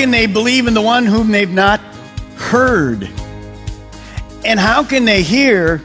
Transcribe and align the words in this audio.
Can 0.00 0.10
they 0.10 0.24
believe 0.24 0.66
in 0.66 0.72
the 0.72 0.80
one 0.80 1.04
whom 1.04 1.30
they've 1.30 1.52
not 1.52 1.78
heard? 2.36 3.06
And 4.46 4.58
how 4.58 4.82
can 4.82 5.04
they 5.04 5.22
hear 5.22 5.82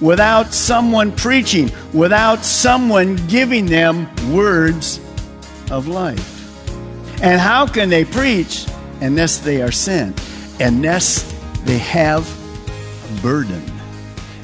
without 0.00 0.54
someone 0.54 1.10
preaching, 1.10 1.68
without 1.92 2.44
someone 2.44 3.16
giving 3.26 3.66
them 3.66 4.08
words 4.32 5.00
of 5.68 5.88
life? 5.88 6.36
And 7.24 7.40
how 7.40 7.66
can 7.66 7.88
they 7.88 8.04
preach 8.04 8.66
unless 9.00 9.38
they 9.38 9.60
are 9.62 9.72
sent, 9.72 10.22
unless 10.60 11.24
they 11.64 11.78
have 11.78 12.22
a 13.10 13.20
burden 13.20 13.64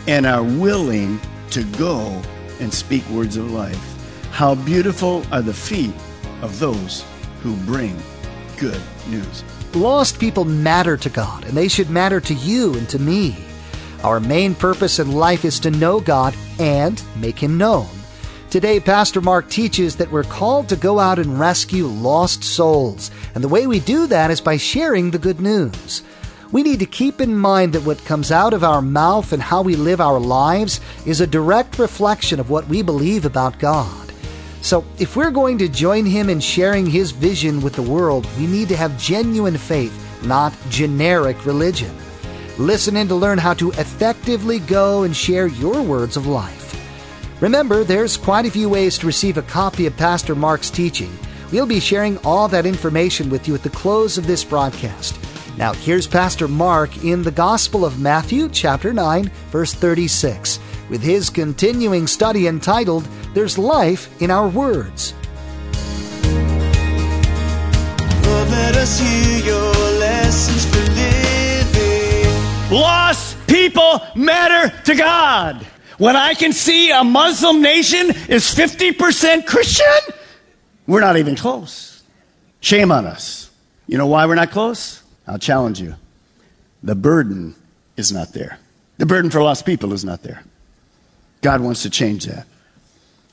and 0.09 0.27
are 0.27 0.43
willing 0.43 1.21
to 1.51 1.63
go 1.79 2.21
and 2.59 2.75
speak 2.75 3.09
words 3.11 3.37
of 3.37 3.53
life? 3.53 3.81
How 4.33 4.57
beautiful 4.57 5.23
are 5.31 5.43
the 5.43 5.55
feet 5.55 5.95
of 6.43 6.59
those 6.59 7.05
who 7.45 7.55
bring 7.59 7.97
good 8.57 8.81
news. 9.09 9.45
Lost 9.75 10.19
people 10.19 10.45
matter 10.45 10.97
to 10.97 11.11
God, 11.11 11.45
and 11.45 11.57
they 11.57 11.69
should 11.69 11.91
matter 11.91 12.21
to 12.21 12.35
you 12.35 12.75
and 12.75 12.89
to 12.89 12.99
me. 12.99 13.37
Our 14.03 14.21
main 14.21 14.55
purpose 14.55 14.99
in 14.99 15.13
life 15.13 15.45
is 15.45 15.61
to 15.61 15.71
know 15.71 16.01
God 16.01 16.35
and 16.59 17.03
make 17.17 17.39
Him 17.39 17.59
known. 17.59 17.89
Today, 18.51 18.81
Pastor 18.81 19.21
Mark 19.21 19.51
teaches 19.51 19.97
that 19.97 20.11
we're 20.11 20.23
called 20.23 20.69
to 20.69 20.77
go 20.77 20.99
out 20.99 21.19
and 21.19 21.39
rescue 21.39 21.87
lost 21.87 22.45
souls, 22.45 23.11
and 23.35 23.43
the 23.43 23.49
way 23.49 23.67
we 23.67 23.81
do 23.81 24.07
that 24.07 24.31
is 24.31 24.41
by 24.41 24.57
sharing 24.57 25.11
the 25.11 25.19
good 25.19 25.41
news. 25.41 26.03
We 26.53 26.63
need 26.63 26.79
to 26.79 26.87
keep 26.87 27.21
in 27.21 27.37
mind 27.37 27.73
that 27.73 27.85
what 27.85 28.05
comes 28.05 28.31
out 28.31 28.55
of 28.55 28.63
our 28.63 28.81
mouth 28.81 29.33
and 29.33 29.43
how 29.43 29.63
we 29.63 29.75
live 29.75 30.01
our 30.01 30.21
lives 30.21 30.81
is 31.05 31.21
a 31.21 31.27
direct 31.27 31.79
reflection 31.79 32.39
of 32.39 32.49
what 32.49 32.69
we 32.69 32.83
believe 32.83 33.25
about 33.25 33.59
God. 33.59 34.06
So, 34.67 34.85
if 34.99 35.15
we're 35.15 35.31
going 35.31 35.59
to 35.59 35.69
join 35.69 36.05
him 36.05 36.29
in 36.29 36.41
sharing 36.41 36.87
his 36.87 37.13
vision 37.13 37.61
with 37.61 37.75
the 37.75 37.83
world, 37.83 38.27
we 38.37 38.49
need 38.49 38.69
to 38.71 38.77
have 38.77 38.99
genuine 38.99 39.57
faith, 39.57 39.95
not 40.25 40.53
generic 40.71 41.47
religion. 41.47 41.97
Listen 42.59 42.97
in 42.97 43.07
to 43.07 43.15
learn 43.15 43.39
how 43.39 43.55
to 43.55 43.71
effectively 43.71 44.59
go 44.59 45.05
and 45.05 45.15
share 45.15 45.47
your 45.47 45.81
words 45.83 46.17
of 46.17 46.27
life. 46.27 46.75
Remember, 47.41 47.85
there's 47.85 48.17
quite 48.17 48.45
a 48.45 48.51
few 48.51 48.69
ways 48.69 48.99
to 48.99 49.07
receive 49.07 49.39
a 49.39 49.43
copy 49.43 49.87
of 49.87 49.97
Pastor 49.97 50.35
Mark's 50.35 50.69
teaching. 50.69 51.17
We'll 51.53 51.67
be 51.67 51.79
sharing 51.79 52.19
all 52.25 52.49
that 52.49 52.67
information 52.67 53.31
with 53.31 53.47
you 53.47 53.55
at 53.55 53.63
the 53.63 53.71
close 53.71 54.19
of 54.19 54.27
this 54.27 54.43
broadcast. 54.43 55.17
Now, 55.57 55.75
here's 55.75 56.09
Pastor 56.09 56.49
Mark 56.49 57.05
in 57.05 57.23
the 57.23 57.31
Gospel 57.31 57.85
of 57.85 58.01
Matthew, 58.01 58.49
chapter 58.49 58.93
9, 58.93 59.31
verse 59.53 59.73
36, 59.75 60.59
with 60.91 61.03
his 61.03 61.31
continuing 61.31 62.09
study 62.09 62.49
entitled, 62.49 63.07
There's 63.37 63.59
Life 63.59 64.23
in 64.23 64.31
Our 64.31 64.49
Words. 64.49 65.13
Lord, 68.25 68.49
let 68.49 68.75
us 68.77 68.99
hear 68.99 69.45
your 69.45 69.75
lessons 70.01 70.65
for 70.65 70.81
living. 70.95 72.75
Lost 72.75 73.37
people 73.47 74.01
matter 74.15 74.75
to 74.85 74.95
God. 74.95 75.67
When 75.99 76.17
I 76.17 76.33
can 76.33 76.55
see 76.55 76.91
a 76.91 77.05
Muslim 77.05 77.61
nation 77.61 78.09
is 78.31 78.55
50% 78.55 79.47
Christian, 79.47 80.15
we're 80.87 81.01
not 81.01 81.19
even 81.19 81.37
close. 81.37 82.03
Shame 82.61 82.91
on 82.91 83.05
us. 83.05 83.51
You 83.87 83.99
know 83.99 84.07
why 84.07 84.25
we're 84.25 84.35
not 84.37 84.51
close? 84.51 85.03
I'll 85.27 85.39
challenge 85.39 85.79
you. 85.79 85.95
The 86.83 86.95
burden 86.95 87.55
is 87.99 88.11
not 88.11 88.33
there. 88.33 88.59
The 88.97 89.05
burden 89.05 89.31
for 89.31 89.43
lost 89.43 89.67
people 89.67 89.93
is 89.93 90.07
not 90.07 90.23
there. 90.23 90.43
God 91.43 91.61
wants 91.61 91.83
to 91.83 91.91
change 91.91 92.25
that. 92.25 92.47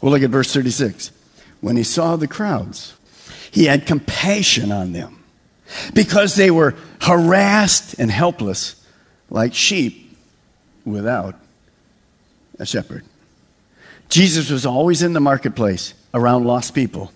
Well, 0.03 0.11
look 0.11 0.21
at 0.21 0.31
verse 0.31 0.51
36. 0.51 1.11
When 1.61 1.77
he 1.77 1.83
saw 1.83 2.17
the 2.17 2.27
crowds, 2.27 2.93
he 3.51 3.67
had 3.67 3.85
compassion 3.85 4.69
on 4.69 4.91
them 4.91 5.23
because 5.93 6.35
they 6.35 6.51
were 6.51 6.75
harassed 6.99 7.95
and 7.97 8.11
helpless 8.11 8.85
like 9.29 9.53
sheep 9.53 10.17
without 10.83 11.35
a 12.59 12.65
shepherd. 12.65 13.05
Jesus 14.09 14.49
was 14.49 14.65
always 14.65 15.03
in 15.03 15.13
the 15.13 15.21
marketplace 15.21 15.93
around 16.13 16.43
lost 16.43 16.75
people. 16.75 17.13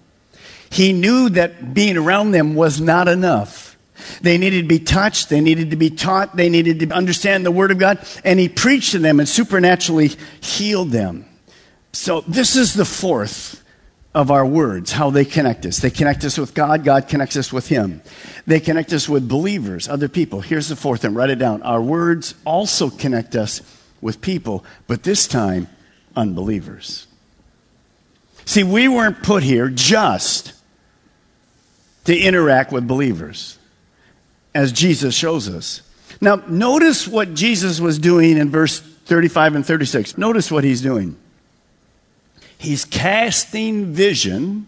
He 0.69 0.93
knew 0.93 1.27
that 1.31 1.73
being 1.73 1.97
around 1.97 2.31
them 2.31 2.55
was 2.55 2.79
not 2.79 3.09
enough. 3.09 3.75
They 4.21 4.37
needed 4.37 4.61
to 4.61 4.67
be 4.69 4.79
touched, 4.79 5.27
they 5.27 5.41
needed 5.41 5.71
to 5.71 5.75
be 5.75 5.89
taught, 5.89 6.37
they 6.37 6.47
needed 6.47 6.79
to 6.79 6.91
understand 6.91 7.45
the 7.45 7.51
Word 7.51 7.71
of 7.71 7.79
God, 7.79 7.99
and 8.23 8.39
He 8.39 8.47
preached 8.47 8.91
to 8.91 8.99
them 8.99 9.19
and 9.19 9.27
supernaturally 9.27 10.11
healed 10.39 10.91
them. 10.91 11.26
So, 11.97 12.21
this 12.21 12.55
is 12.55 12.75
the 12.75 12.85
fourth 12.85 13.63
of 14.13 14.29
our 14.29 14.45
words, 14.45 14.91
how 14.91 15.09
they 15.09 15.25
connect 15.25 15.65
us. 15.65 15.79
They 15.79 15.89
connect 15.89 16.23
us 16.23 16.37
with 16.37 16.53
God, 16.53 16.83
God 16.83 17.07
connects 17.07 17.35
us 17.35 17.51
with 17.51 17.67
Him. 17.69 18.03
They 18.45 18.59
connect 18.59 18.93
us 18.93 19.09
with 19.09 19.27
believers, 19.27 19.89
other 19.89 20.07
people. 20.07 20.41
Here's 20.41 20.69
the 20.69 20.75
fourth, 20.75 21.03
and 21.03 21.15
write 21.15 21.31
it 21.31 21.39
down. 21.39 21.63
Our 21.63 21.81
words 21.81 22.35
also 22.45 22.91
connect 22.91 23.35
us 23.35 23.61
with 23.99 24.21
people, 24.21 24.63
but 24.85 25.01
this 25.01 25.27
time, 25.27 25.67
unbelievers. 26.15 27.07
See, 28.45 28.63
we 28.63 28.87
weren't 28.87 29.23
put 29.23 29.41
here 29.41 29.67
just 29.67 30.53
to 32.05 32.15
interact 32.15 32.71
with 32.71 32.87
believers, 32.87 33.57
as 34.53 34.71
Jesus 34.71 35.15
shows 35.15 35.49
us. 35.49 35.81
Now, 36.21 36.35
notice 36.47 37.07
what 37.07 37.33
Jesus 37.33 37.79
was 37.79 37.97
doing 37.97 38.37
in 38.37 38.51
verse 38.51 38.79
35 38.79 39.55
and 39.55 39.65
36. 39.65 40.15
Notice 40.15 40.51
what 40.51 40.63
he's 40.63 40.81
doing. 40.81 41.17
He's 42.57 42.85
casting 42.85 43.93
vision 43.93 44.67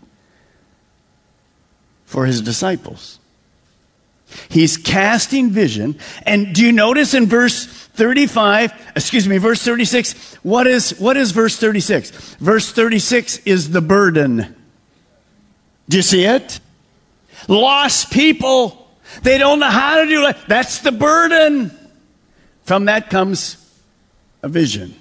for 2.06 2.26
his 2.26 2.42
disciples. 2.42 3.20
He's 4.50 4.78
casting 4.78 5.50
vision. 5.50 5.98
And 6.24 6.54
do 6.54 6.64
you 6.64 6.72
notice 6.72 7.14
in 7.14 7.26
verse 7.26 7.66
35, 7.66 8.74
excuse 8.96 9.28
me, 9.28 9.38
verse 9.38 9.62
36, 9.64 10.36
what 10.44 10.68
is, 10.68 11.00
what 11.00 11.18
is 11.18 11.32
verse 11.32 11.58
36? 11.58 12.36
Verse 12.36 12.72
36 12.72 13.40
is 13.40 13.72
the 13.72 13.82
burden. 13.82 14.56
Do 15.88 15.98
you 15.98 16.04
see 16.04 16.26
it? 16.26 16.60
Lost 17.48 18.12
people. 18.12 18.88
They 19.24 19.38
don't 19.38 19.60
know 19.60 19.70
how 19.70 20.02
to 20.02 20.06
do 20.06 20.28
it. 20.28 20.38
That's 20.48 20.80
the 20.80 20.92
burden. 20.92 21.72
From 22.64 22.86
that 22.86 23.10
comes 23.10 23.58
a 24.44 24.48
vision. 24.50 24.96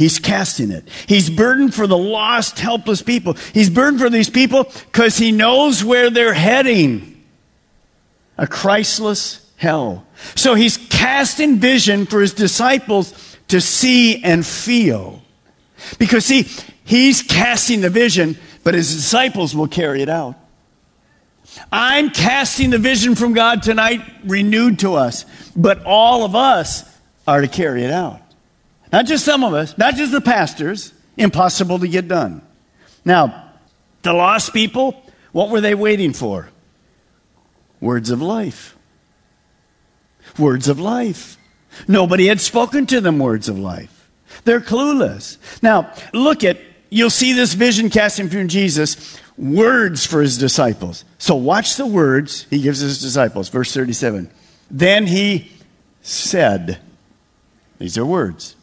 He's 0.00 0.18
casting 0.18 0.70
it. 0.70 0.88
He's 1.06 1.28
burdened 1.28 1.74
for 1.74 1.86
the 1.86 1.98
lost, 1.98 2.58
helpless 2.58 3.02
people. 3.02 3.34
He's 3.52 3.68
burdened 3.68 4.00
for 4.00 4.08
these 4.08 4.30
people 4.30 4.64
because 4.64 5.18
he 5.18 5.30
knows 5.30 5.84
where 5.84 6.08
they're 6.08 6.32
heading. 6.32 7.22
A 8.38 8.46
Christless 8.46 9.46
hell. 9.58 10.06
So 10.36 10.54
he's 10.54 10.78
casting 10.78 11.58
vision 11.58 12.06
for 12.06 12.22
his 12.22 12.32
disciples 12.32 13.36
to 13.48 13.60
see 13.60 14.24
and 14.24 14.46
feel. 14.46 15.20
Because 15.98 16.24
see, 16.24 16.48
he's 16.82 17.20
casting 17.20 17.82
the 17.82 17.90
vision, 17.90 18.38
but 18.64 18.72
his 18.72 18.94
disciples 18.94 19.54
will 19.54 19.68
carry 19.68 20.00
it 20.00 20.08
out. 20.08 20.34
I'm 21.70 22.08
casting 22.08 22.70
the 22.70 22.78
vision 22.78 23.16
from 23.16 23.34
God 23.34 23.62
tonight, 23.62 24.00
renewed 24.24 24.78
to 24.78 24.94
us, 24.94 25.26
but 25.54 25.84
all 25.84 26.24
of 26.24 26.34
us 26.34 26.90
are 27.28 27.42
to 27.42 27.48
carry 27.48 27.84
it 27.84 27.90
out. 27.90 28.22
Not 28.92 29.06
just 29.06 29.24
some 29.24 29.44
of 29.44 29.54
us, 29.54 29.76
not 29.78 29.94
just 29.94 30.12
the 30.12 30.20
pastors, 30.20 30.92
impossible 31.16 31.78
to 31.78 31.88
get 31.88 32.08
done. 32.08 32.42
Now, 33.04 33.52
the 34.02 34.12
lost 34.12 34.52
people, 34.52 35.02
what 35.32 35.50
were 35.50 35.60
they 35.60 35.74
waiting 35.74 36.12
for? 36.12 36.48
Words 37.80 38.10
of 38.10 38.20
life. 38.20 38.76
Words 40.38 40.68
of 40.68 40.80
life. 40.80 41.36
Nobody 41.86 42.26
had 42.26 42.40
spoken 42.40 42.86
to 42.86 43.00
them 43.00 43.18
words 43.18 43.48
of 43.48 43.58
life. 43.58 44.10
They're 44.44 44.60
clueless. 44.60 45.38
Now, 45.62 45.92
look 46.12 46.44
at, 46.44 46.58
you'll 46.88 47.10
see 47.10 47.32
this 47.32 47.54
vision 47.54 47.90
casting 47.90 48.28
from 48.28 48.48
Jesus 48.48 49.18
words 49.36 50.04
for 50.04 50.20
his 50.20 50.36
disciples. 50.36 51.04
So 51.18 51.34
watch 51.34 51.76
the 51.76 51.86
words 51.86 52.46
he 52.50 52.60
gives 52.60 52.80
his 52.80 53.00
disciples. 53.00 53.48
Verse 53.48 53.72
37. 53.72 54.30
Then 54.70 55.06
he 55.06 55.50
said, 56.02 56.78
These 57.78 57.96
are 57.96 58.06
words 58.06 58.56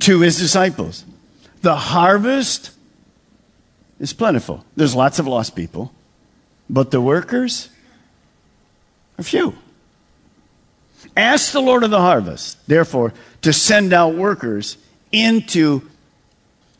to 0.00 0.20
his 0.20 0.38
disciples. 0.38 1.04
The 1.62 1.76
harvest 1.76 2.70
is 3.98 4.12
plentiful. 4.12 4.64
There's 4.76 4.94
lots 4.94 5.18
of 5.18 5.26
lost 5.26 5.54
people, 5.54 5.92
but 6.68 6.90
the 6.90 7.00
workers 7.00 7.68
are 9.18 9.24
few. 9.24 9.54
Ask 11.16 11.52
the 11.52 11.60
Lord 11.60 11.82
of 11.82 11.90
the 11.90 12.00
harvest, 12.00 12.66
therefore, 12.66 13.12
to 13.42 13.52
send 13.52 13.92
out 13.92 14.14
workers 14.14 14.76
into 15.12 15.82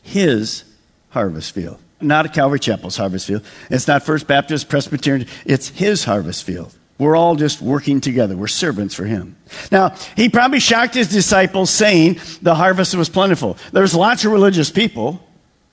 his 0.03 0.63
harvest 1.09 1.53
field. 1.53 1.79
Not 1.99 2.25
a 2.25 2.29
Calvary 2.29 2.59
Chapel's 2.59 2.97
harvest 2.97 3.27
field. 3.27 3.43
It's 3.69 3.87
not 3.87 4.03
First 4.03 4.25
Baptist 4.27 4.69
Presbyterian. 4.69 5.27
It's 5.45 5.69
his 5.69 6.03
harvest 6.05 6.43
field. 6.43 6.73
We're 7.01 7.15
all 7.15 7.35
just 7.35 7.63
working 7.63 7.99
together. 7.99 8.37
We're 8.37 8.45
servants 8.45 8.93
for 8.93 9.05
him. 9.05 9.35
Now, 9.71 9.95
he 10.15 10.29
probably 10.29 10.59
shocked 10.59 10.93
his 10.93 11.07
disciples 11.07 11.71
saying 11.71 12.19
the 12.43 12.53
harvest 12.53 12.93
was 12.93 13.09
plentiful. 13.09 13.57
There's 13.71 13.95
lots 13.95 14.23
of 14.23 14.31
religious 14.31 14.69
people, 14.69 15.19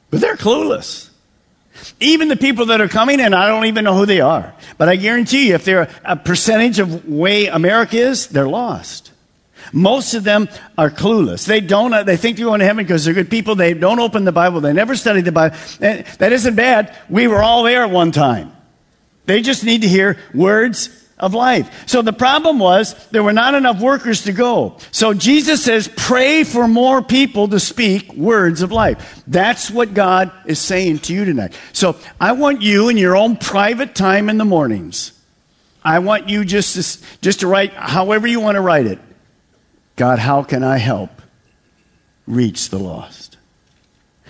but 0.08 0.22
they're 0.22 0.38
clueless. 0.38 1.10
Even 2.00 2.28
the 2.28 2.36
people 2.36 2.64
that 2.66 2.80
are 2.80 2.88
coming, 2.88 3.20
and 3.20 3.34
I 3.34 3.46
don't 3.46 3.66
even 3.66 3.84
know 3.84 3.94
who 3.94 4.06
they 4.06 4.22
are. 4.22 4.54
But 4.78 4.88
I 4.88 4.96
guarantee 4.96 5.48
you, 5.48 5.54
if 5.54 5.66
they're 5.66 5.90
a 6.02 6.16
percentage 6.16 6.78
of 6.78 7.06
way 7.06 7.48
America 7.48 7.98
is, 7.98 8.28
they're 8.28 8.48
lost. 8.48 9.12
Most 9.70 10.14
of 10.14 10.24
them 10.24 10.48
are 10.78 10.88
clueless. 10.88 11.46
They 11.46 11.60
don't, 11.60 11.92
uh, 11.92 12.04
they 12.04 12.16
think 12.16 12.38
they're 12.38 12.46
going 12.46 12.60
to 12.60 12.64
heaven 12.64 12.86
because 12.86 13.04
they're 13.04 13.12
good 13.12 13.30
people. 13.30 13.54
They 13.54 13.74
don't 13.74 14.00
open 14.00 14.24
the 14.24 14.32
Bible. 14.32 14.62
They 14.62 14.72
never 14.72 14.96
study 14.96 15.20
the 15.20 15.32
Bible. 15.32 15.58
Eh, 15.82 16.04
that 16.20 16.32
isn't 16.32 16.54
bad. 16.54 16.96
We 17.10 17.28
were 17.28 17.42
all 17.42 17.64
there 17.64 17.86
one 17.86 18.12
time. 18.12 18.50
They 19.26 19.42
just 19.42 19.62
need 19.62 19.82
to 19.82 19.88
hear 19.88 20.16
words 20.32 20.97
of 21.20 21.34
life. 21.34 21.88
So 21.88 22.02
the 22.02 22.12
problem 22.12 22.58
was 22.58 22.94
there 23.08 23.22
were 23.22 23.32
not 23.32 23.54
enough 23.54 23.80
workers 23.80 24.22
to 24.24 24.32
go. 24.32 24.76
So 24.90 25.14
Jesus 25.14 25.64
says, 25.64 25.90
pray 25.96 26.44
for 26.44 26.68
more 26.68 27.02
people 27.02 27.48
to 27.48 27.60
speak 27.60 28.12
words 28.14 28.62
of 28.62 28.72
life. 28.72 29.22
That's 29.26 29.70
what 29.70 29.94
God 29.94 30.30
is 30.46 30.58
saying 30.58 31.00
to 31.00 31.14
you 31.14 31.24
tonight. 31.24 31.58
So 31.72 31.96
I 32.20 32.32
want 32.32 32.62
you 32.62 32.88
in 32.88 32.96
your 32.96 33.16
own 33.16 33.36
private 33.36 33.94
time 33.94 34.28
in 34.28 34.38
the 34.38 34.44
mornings. 34.44 35.12
I 35.84 36.00
want 36.00 36.28
you 36.28 36.44
just 36.44 36.74
to, 36.74 37.20
just 37.20 37.40
to 37.40 37.46
write 37.46 37.72
however 37.72 38.26
you 38.26 38.40
want 38.40 38.56
to 38.56 38.60
write 38.60 38.86
it. 38.86 38.98
God, 39.96 40.18
how 40.18 40.42
can 40.42 40.62
I 40.62 40.78
help 40.78 41.10
reach 42.26 42.68
the 42.68 42.78
lost? 42.78 43.36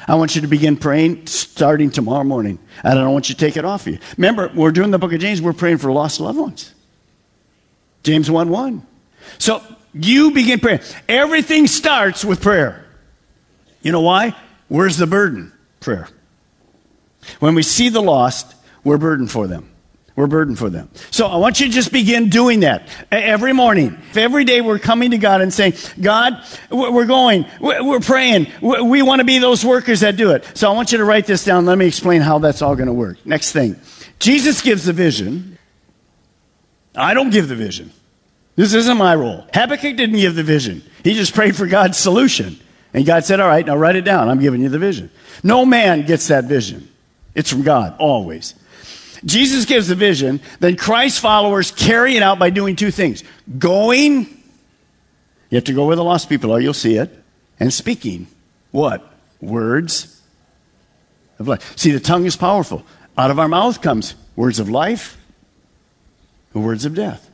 I 0.06 0.14
want 0.14 0.34
you 0.36 0.42
to 0.42 0.46
begin 0.46 0.76
praying 0.76 1.26
starting 1.26 1.90
tomorrow 1.90 2.24
morning. 2.24 2.58
I 2.84 2.94
don't 2.94 3.12
want 3.12 3.28
you 3.28 3.34
to 3.34 3.38
take 3.38 3.56
it 3.56 3.64
off 3.64 3.86
of 3.86 3.94
you. 3.94 3.98
Remember, 4.16 4.50
we're 4.54 4.70
doing 4.70 4.90
the 4.90 4.98
book 4.98 5.12
of 5.12 5.20
James, 5.20 5.42
we're 5.42 5.52
praying 5.52 5.78
for 5.78 5.92
lost 5.92 6.20
loved 6.20 6.38
ones. 6.38 6.72
James 8.02 8.30
1 8.30 8.48
1. 8.48 8.86
So 9.38 9.62
you 9.92 10.30
begin 10.30 10.60
praying. 10.60 10.80
Everything 11.08 11.66
starts 11.66 12.24
with 12.24 12.40
prayer. 12.40 12.84
You 13.82 13.92
know 13.92 14.00
why? 14.00 14.36
Where's 14.68 14.96
the 14.96 15.06
burden? 15.06 15.52
Prayer. 15.80 16.08
When 17.40 17.54
we 17.54 17.62
see 17.62 17.88
the 17.88 18.00
lost, 18.00 18.54
we're 18.84 18.98
burdened 18.98 19.30
for 19.30 19.46
them. 19.46 19.70
We're 20.16 20.26
burdened 20.26 20.58
for 20.58 20.68
them. 20.68 20.90
So 21.12 21.28
I 21.28 21.36
want 21.36 21.60
you 21.60 21.66
to 21.66 21.72
just 21.72 21.92
begin 21.92 22.28
doing 22.28 22.60
that 22.60 22.88
every 23.12 23.52
morning. 23.52 23.98
Every 24.16 24.44
day 24.44 24.60
we're 24.60 24.80
coming 24.80 25.12
to 25.12 25.18
God 25.18 25.42
and 25.42 25.54
saying, 25.54 25.74
God, 26.00 26.44
we're 26.72 27.06
going, 27.06 27.46
we're 27.60 28.00
praying, 28.00 28.48
we 28.60 29.00
want 29.02 29.20
to 29.20 29.24
be 29.24 29.38
those 29.38 29.64
workers 29.64 30.00
that 30.00 30.16
do 30.16 30.32
it. 30.32 30.44
So 30.54 30.68
I 30.68 30.74
want 30.74 30.90
you 30.90 30.98
to 30.98 31.04
write 31.04 31.26
this 31.26 31.44
down. 31.44 31.66
Let 31.66 31.78
me 31.78 31.86
explain 31.86 32.20
how 32.20 32.40
that's 32.40 32.62
all 32.62 32.74
going 32.74 32.88
to 32.88 32.92
work. 32.92 33.24
Next 33.24 33.52
thing. 33.52 33.76
Jesus 34.18 34.60
gives 34.60 34.86
the 34.86 34.92
vision. 34.92 35.57
I 36.98 37.14
don't 37.14 37.30
give 37.30 37.48
the 37.48 37.54
vision. 37.54 37.92
This 38.56 38.74
isn't 38.74 38.98
my 38.98 39.14
role. 39.14 39.46
Habakkuk 39.54 39.96
didn't 39.96 40.16
give 40.16 40.34
the 40.34 40.42
vision. 40.42 40.82
He 41.04 41.14
just 41.14 41.32
prayed 41.32 41.54
for 41.56 41.66
God's 41.66 41.96
solution. 41.96 42.58
And 42.92 43.06
God 43.06 43.24
said, 43.24 43.38
All 43.38 43.48
right, 43.48 43.64
now 43.64 43.76
write 43.76 43.96
it 43.96 44.04
down. 44.04 44.28
I'm 44.28 44.40
giving 44.40 44.60
you 44.60 44.68
the 44.68 44.78
vision. 44.78 45.10
No 45.42 45.64
man 45.64 46.04
gets 46.06 46.28
that 46.28 46.44
vision. 46.44 46.88
It's 47.34 47.50
from 47.50 47.62
God, 47.62 47.94
always. 47.98 48.54
Jesus 49.24 49.64
gives 49.64 49.88
the 49.88 49.94
vision, 49.94 50.40
then 50.60 50.76
Christ's 50.76 51.18
followers 51.18 51.70
carry 51.70 52.16
it 52.16 52.22
out 52.22 52.38
by 52.38 52.50
doing 52.50 52.76
two 52.76 52.90
things 52.90 53.24
going, 53.58 54.26
you 55.50 55.56
have 55.56 55.64
to 55.64 55.72
go 55.72 55.86
where 55.86 55.96
the 55.96 56.04
lost 56.04 56.28
people 56.28 56.52
are, 56.52 56.60
you'll 56.60 56.74
see 56.74 56.96
it, 56.96 57.10
and 57.58 57.72
speaking. 57.72 58.26
What? 58.70 59.04
Words 59.40 60.20
of 61.38 61.48
life. 61.48 61.76
See, 61.76 61.90
the 61.90 62.00
tongue 62.00 62.26
is 62.26 62.36
powerful. 62.36 62.84
Out 63.16 63.30
of 63.30 63.38
our 63.38 63.48
mouth 63.48 63.80
comes 63.80 64.14
words 64.36 64.60
of 64.60 64.68
life 64.68 65.16
and 66.54 66.64
words 66.64 66.84
of 66.84 66.94
death. 66.94 67.30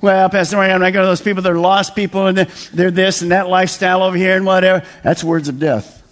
Well, 0.00 0.28
Pastor 0.30 0.56
Mike, 0.56 0.70
I'm 0.70 0.80
not 0.80 0.92
going 0.92 1.04
to 1.04 1.08
those 1.08 1.20
people 1.20 1.42
that 1.42 1.52
are 1.52 1.58
lost 1.58 1.94
people 1.94 2.26
and 2.26 2.38
they're 2.38 2.90
this 2.90 3.22
and 3.22 3.30
that 3.30 3.48
lifestyle 3.48 4.02
over 4.02 4.16
here 4.16 4.36
and 4.36 4.44
whatever. 4.46 4.84
That's 5.02 5.22
words 5.22 5.48
of 5.48 5.58
death. 5.58 6.02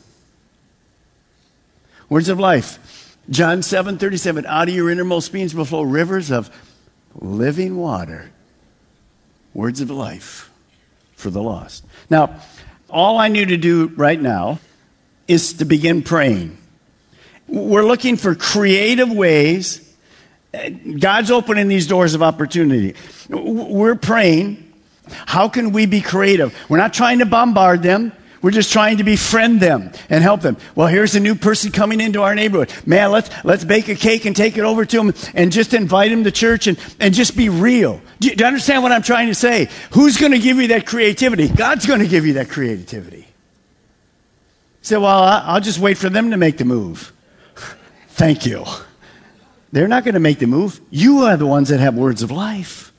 Words 2.08 2.28
of 2.28 2.38
life. 2.38 3.16
John 3.30 3.62
7 3.62 3.98
37, 3.98 4.46
out 4.46 4.68
of 4.68 4.74
your 4.74 4.90
innermost 4.90 5.32
beings 5.32 5.54
will 5.54 5.64
flow 5.64 5.82
rivers 5.82 6.30
of 6.30 6.50
living 7.14 7.76
water. 7.76 8.30
Words 9.54 9.80
of 9.80 9.90
life 9.90 10.50
for 11.14 11.30
the 11.30 11.42
lost. 11.42 11.84
Now, 12.08 12.40
all 12.88 13.18
I 13.18 13.28
need 13.28 13.48
to 13.48 13.56
do 13.56 13.88
right 13.96 14.20
now 14.20 14.58
is 15.28 15.54
to 15.54 15.64
begin 15.64 16.02
praying. 16.02 16.58
We're 17.46 17.84
looking 17.84 18.16
for 18.16 18.34
creative 18.34 19.12
ways. 19.12 19.89
God's 20.52 21.30
opening 21.30 21.68
these 21.68 21.86
doors 21.86 22.14
of 22.14 22.22
opportunity. 22.22 22.94
We're 23.28 23.94
praying. 23.94 24.72
How 25.08 25.48
can 25.48 25.72
we 25.72 25.86
be 25.86 26.00
creative? 26.00 26.56
We're 26.68 26.78
not 26.78 26.92
trying 26.92 27.20
to 27.20 27.26
bombard 27.26 27.82
them. 27.82 28.12
We're 28.42 28.52
just 28.52 28.72
trying 28.72 28.96
to 28.98 29.04
befriend 29.04 29.60
them 29.60 29.92
and 30.08 30.22
help 30.22 30.40
them. 30.40 30.56
Well, 30.74 30.86
here's 30.86 31.14
a 31.14 31.20
new 31.20 31.34
person 31.34 31.72
coming 31.72 32.00
into 32.00 32.22
our 32.22 32.34
neighborhood. 32.34 32.72
Man, 32.86 33.10
let's, 33.10 33.28
let's 33.44 33.64
bake 33.64 33.88
a 33.88 33.94
cake 33.94 34.24
and 34.24 34.34
take 34.34 34.56
it 34.56 34.64
over 34.64 34.86
to 34.86 34.96
them 34.96 35.14
and 35.34 35.52
just 35.52 35.74
invite 35.74 36.10
them 36.10 36.24
to 36.24 36.30
church 36.30 36.66
and, 36.66 36.78
and 36.98 37.12
just 37.12 37.36
be 37.36 37.50
real. 37.50 38.00
Do 38.18 38.28
you, 38.28 38.36
do 38.36 38.42
you 38.42 38.48
understand 38.48 38.82
what 38.82 38.92
I'm 38.92 39.02
trying 39.02 39.28
to 39.28 39.34
say? 39.34 39.68
Who's 39.92 40.16
going 40.16 40.32
to 40.32 40.38
give 40.38 40.56
you 40.56 40.68
that 40.68 40.86
creativity? 40.86 41.48
God's 41.48 41.84
going 41.84 42.00
to 42.00 42.08
give 42.08 42.24
you 42.24 42.34
that 42.34 42.48
creativity. 42.48 43.26
Say, 44.82 44.94
so, 44.94 45.02
well, 45.02 45.22
I'll 45.44 45.60
just 45.60 45.78
wait 45.78 45.98
for 45.98 46.08
them 46.08 46.30
to 46.30 46.38
make 46.38 46.56
the 46.56 46.64
move. 46.64 47.12
Thank 48.08 48.46
you. 48.46 48.64
They're 49.72 49.88
not 49.88 50.04
going 50.04 50.14
to 50.14 50.20
make 50.20 50.38
the 50.38 50.46
move. 50.46 50.80
You 50.90 51.20
are 51.20 51.36
the 51.36 51.46
ones 51.46 51.68
that 51.68 51.80
have 51.80 51.94
words 51.94 52.22
of 52.22 52.30
life. 52.30 52.92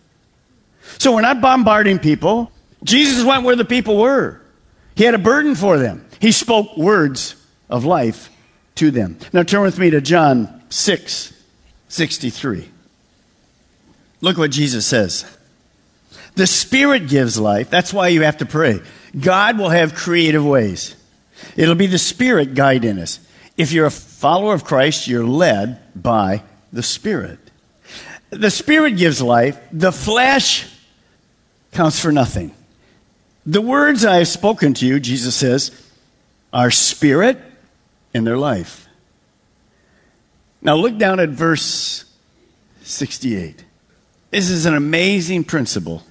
So 0.98 1.14
we're 1.14 1.22
not 1.22 1.42
bombarding 1.42 2.00
people. 2.00 2.52
Jesus 2.84 3.24
went 3.26 3.44
where 3.44 3.56
the 3.56 3.66
people 3.66 3.98
were. 3.98 4.42
He 4.96 5.04
had 5.04 5.14
a 5.14 5.20
burden 5.20 5.56
for 5.56 5.78
them. 5.78 6.06
He 6.20 6.32
spoke 6.32 6.78
words 6.78 7.36
of 7.70 7.86
life 7.86 8.30
to 8.76 8.92
them. 8.92 9.18
Now 9.34 9.44
turn 9.44 9.62
with 9.62 9.80
me 9.80 9.90
to 9.92 10.02
John 10.02 10.62
6 10.70 11.34
63. 11.88 12.70
Look 14.22 14.38
what 14.38 14.52
Jesus 14.52 14.86
says. 14.86 15.26
The 16.36 16.48
Spirit 16.48 17.10
gives 17.10 17.38
life. 17.38 17.70
That's 17.70 17.94
why 17.94 18.10
you 18.10 18.22
have 18.22 18.38
to 18.38 18.46
pray. 18.46 18.82
God 19.20 19.58
will 19.58 19.70
have 19.70 19.94
creative 19.94 20.46
ways. 20.46 20.96
It'll 21.58 21.76
be 21.76 21.88
the 21.88 21.98
Spirit 21.98 22.54
guiding 22.54 22.98
us. 23.00 23.20
If 23.58 23.74
you're 23.74 23.88
a 23.88 23.92
follower 23.92 24.54
of 24.54 24.64
Christ, 24.64 25.08
you're 25.08 25.26
led 25.26 25.80
by 26.02 26.44
the 26.72 26.84
Spirit. 26.84 27.40
The 28.30 28.52
Spirit 28.52 28.98
gives 28.98 29.22
life. 29.22 29.60
The 29.72 29.92
flesh 29.92 30.68
counts 31.72 32.00
for 32.00 32.12
nothing. 32.12 32.54
The 33.46 33.62
words 33.62 34.06
I 34.06 34.18
have 34.18 34.28
spoken 34.28 34.74
to 34.76 34.86
you, 34.86 35.00
Jesus 35.00 35.36
says, 35.36 35.72
are 36.54 36.70
spirit 36.70 37.40
and 38.14 38.26
their 38.28 38.38
life. 38.38 38.88
Now 40.62 40.76
look 40.76 40.98
down 40.98 41.20
at 41.20 41.30
verse 41.30 42.06
68. 42.84 43.66
This 44.30 44.50
is 44.50 44.66
an 44.66 44.76
amazing 44.76 45.44
principle. 45.44 46.04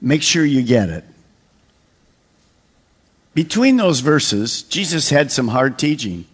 Make 0.00 0.22
sure 0.22 0.44
you 0.44 0.62
get 0.62 0.88
it. 0.88 1.04
Between 3.34 3.76
those 3.76 4.00
verses, 4.00 4.62
Jesus 4.62 5.10
had 5.10 5.30
some 5.30 5.48
hard 5.48 5.78
teaching. 5.78 6.26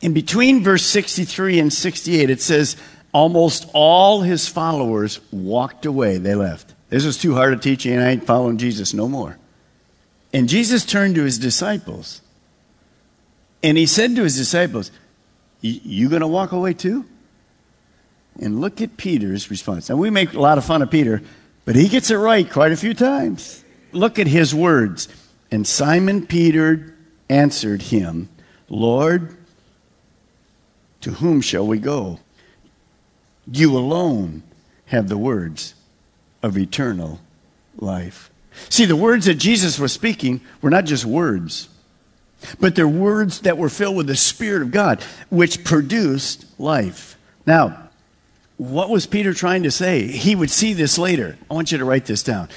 In 0.00 0.12
between 0.12 0.62
verse 0.62 0.84
63 0.84 1.58
and 1.58 1.72
68, 1.72 2.30
it 2.30 2.40
says, 2.40 2.76
almost 3.16 3.66
all 3.72 4.20
his 4.20 4.46
followers 4.46 5.20
walked 5.32 5.86
away. 5.86 6.18
They 6.18 6.34
left. 6.34 6.74
This 6.90 7.06
is 7.06 7.16
too 7.16 7.34
hard 7.34 7.54
a 7.54 7.56
teaching, 7.56 7.94
and 7.94 8.02
I 8.02 8.10
ain't 8.10 8.26
following 8.26 8.58
Jesus 8.58 8.92
no 8.92 9.08
more. 9.08 9.38
And 10.34 10.50
Jesus 10.50 10.84
turned 10.84 11.14
to 11.14 11.24
his 11.24 11.38
disciples, 11.38 12.20
and 13.62 13.78
he 13.78 13.86
said 13.86 14.14
to 14.16 14.22
his 14.22 14.36
disciples, 14.36 14.90
You 15.62 16.10
going 16.10 16.20
to 16.20 16.26
walk 16.26 16.52
away 16.52 16.74
too? 16.74 17.06
And 18.38 18.60
look 18.60 18.82
at 18.82 18.98
Peter's 18.98 19.50
response. 19.50 19.88
Now, 19.88 19.96
we 19.96 20.10
make 20.10 20.34
a 20.34 20.40
lot 20.40 20.58
of 20.58 20.66
fun 20.66 20.82
of 20.82 20.90
Peter, 20.90 21.22
but 21.64 21.74
he 21.74 21.88
gets 21.88 22.10
it 22.10 22.16
right 22.16 22.48
quite 22.48 22.72
a 22.72 22.76
few 22.76 22.92
times. 22.92 23.64
Look 23.92 24.18
at 24.18 24.26
his 24.26 24.54
words. 24.54 25.08
And 25.50 25.66
Simon 25.66 26.26
Peter 26.26 26.94
answered 27.30 27.80
him, 27.80 28.28
Lord, 28.68 29.34
To 31.02 31.12
whom 31.12 31.40
shall 31.40 31.66
we 31.66 31.78
go? 31.78 32.20
You 33.50 33.76
alone 33.76 34.42
have 34.86 35.08
the 35.08 35.18
words 35.18 35.74
of 36.42 36.56
eternal 36.58 37.20
life. 37.76 38.30
See, 38.68 38.84
the 38.84 38.96
words 38.96 39.26
that 39.26 39.34
Jesus 39.34 39.78
was 39.78 39.92
speaking 39.92 40.40
were 40.62 40.70
not 40.70 40.84
just 40.84 41.04
words, 41.04 41.68
but 42.58 42.74
they're 42.74 42.88
words 42.88 43.40
that 43.40 43.58
were 43.58 43.68
filled 43.68 43.96
with 43.96 44.06
the 44.06 44.16
Spirit 44.16 44.62
of 44.62 44.70
God, 44.70 45.02
which 45.30 45.64
produced 45.64 46.46
life. 46.58 47.16
Now, 47.46 47.88
what 48.56 48.88
was 48.88 49.06
Peter 49.06 49.34
trying 49.34 49.64
to 49.64 49.70
say? 49.70 50.06
He 50.06 50.34
would 50.34 50.50
see 50.50 50.72
this 50.72 50.98
later. 50.98 51.36
I 51.50 51.54
want 51.54 51.72
you 51.72 51.78
to 51.78 51.84
write 51.84 52.06
this 52.06 52.22
down. 52.22 52.48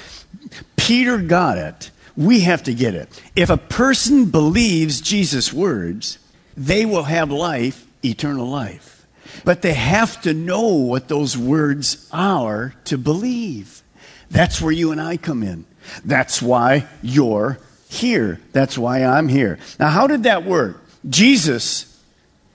Peter 0.76 1.18
got 1.18 1.58
it. 1.58 1.90
We 2.16 2.40
have 2.40 2.62
to 2.64 2.74
get 2.74 2.94
it. 2.94 3.22
If 3.36 3.50
a 3.50 3.56
person 3.56 4.26
believes 4.26 5.00
Jesus' 5.00 5.52
words, 5.52 6.18
they 6.56 6.86
will 6.86 7.04
have 7.04 7.30
life, 7.30 7.86
eternal 8.04 8.46
life. 8.46 9.06
But 9.44 9.62
they 9.62 9.74
have 9.74 10.20
to 10.22 10.34
know 10.34 10.68
what 10.68 11.08
those 11.08 11.36
words 11.36 12.08
are 12.12 12.74
to 12.84 12.98
believe. 12.98 13.82
That's 14.30 14.60
where 14.60 14.72
you 14.72 14.92
and 14.92 15.00
I 15.00 15.16
come 15.16 15.42
in. 15.42 15.64
That's 16.04 16.40
why 16.40 16.86
you're 17.02 17.58
here. 17.88 18.40
That's 18.52 18.78
why 18.78 19.04
I'm 19.04 19.28
here. 19.28 19.58
Now, 19.78 19.88
how 19.88 20.06
did 20.06 20.24
that 20.24 20.44
work? 20.44 20.82
Jesus 21.08 21.86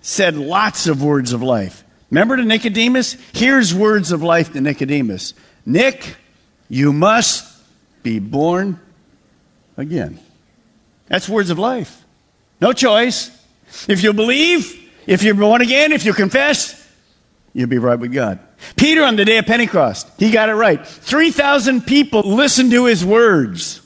said 0.01 0.35
lots 0.35 0.87
of 0.87 1.01
words 1.03 1.33
of 1.33 1.41
life. 1.41 1.83
Remember 2.11 2.37
to 2.37 2.45
Nicodemus? 2.45 3.17
Here's 3.33 3.73
words 3.73 4.11
of 4.11 4.21
life 4.21 4.53
to 4.53 4.61
Nicodemus 4.61 5.33
Nick, 5.65 6.15
you 6.69 6.93
must 6.93 7.51
be 8.03 8.19
born 8.19 8.79
again. 9.77 10.19
That's 11.07 11.27
words 11.27 11.49
of 11.49 11.59
life. 11.59 12.03
No 12.61 12.71
choice. 12.71 13.31
If 13.87 14.03
you 14.03 14.13
believe, 14.13 14.84
if 15.07 15.23
you're 15.23 15.35
born 15.35 15.61
again, 15.61 15.91
if 15.91 16.05
you 16.05 16.13
confess, 16.13 16.81
you'll 17.53 17.69
be 17.69 17.77
right 17.77 17.99
with 17.99 18.13
God. 18.13 18.39
Peter 18.75 19.03
on 19.03 19.15
the 19.15 19.25
day 19.25 19.37
of 19.37 19.45
Pentecost, 19.45 20.09
he 20.17 20.31
got 20.31 20.49
it 20.49 20.53
right. 20.53 20.85
3,000 20.85 21.81
people 21.81 22.21
listened 22.21 22.71
to 22.71 22.85
his 22.85 23.03
words. 23.03 23.81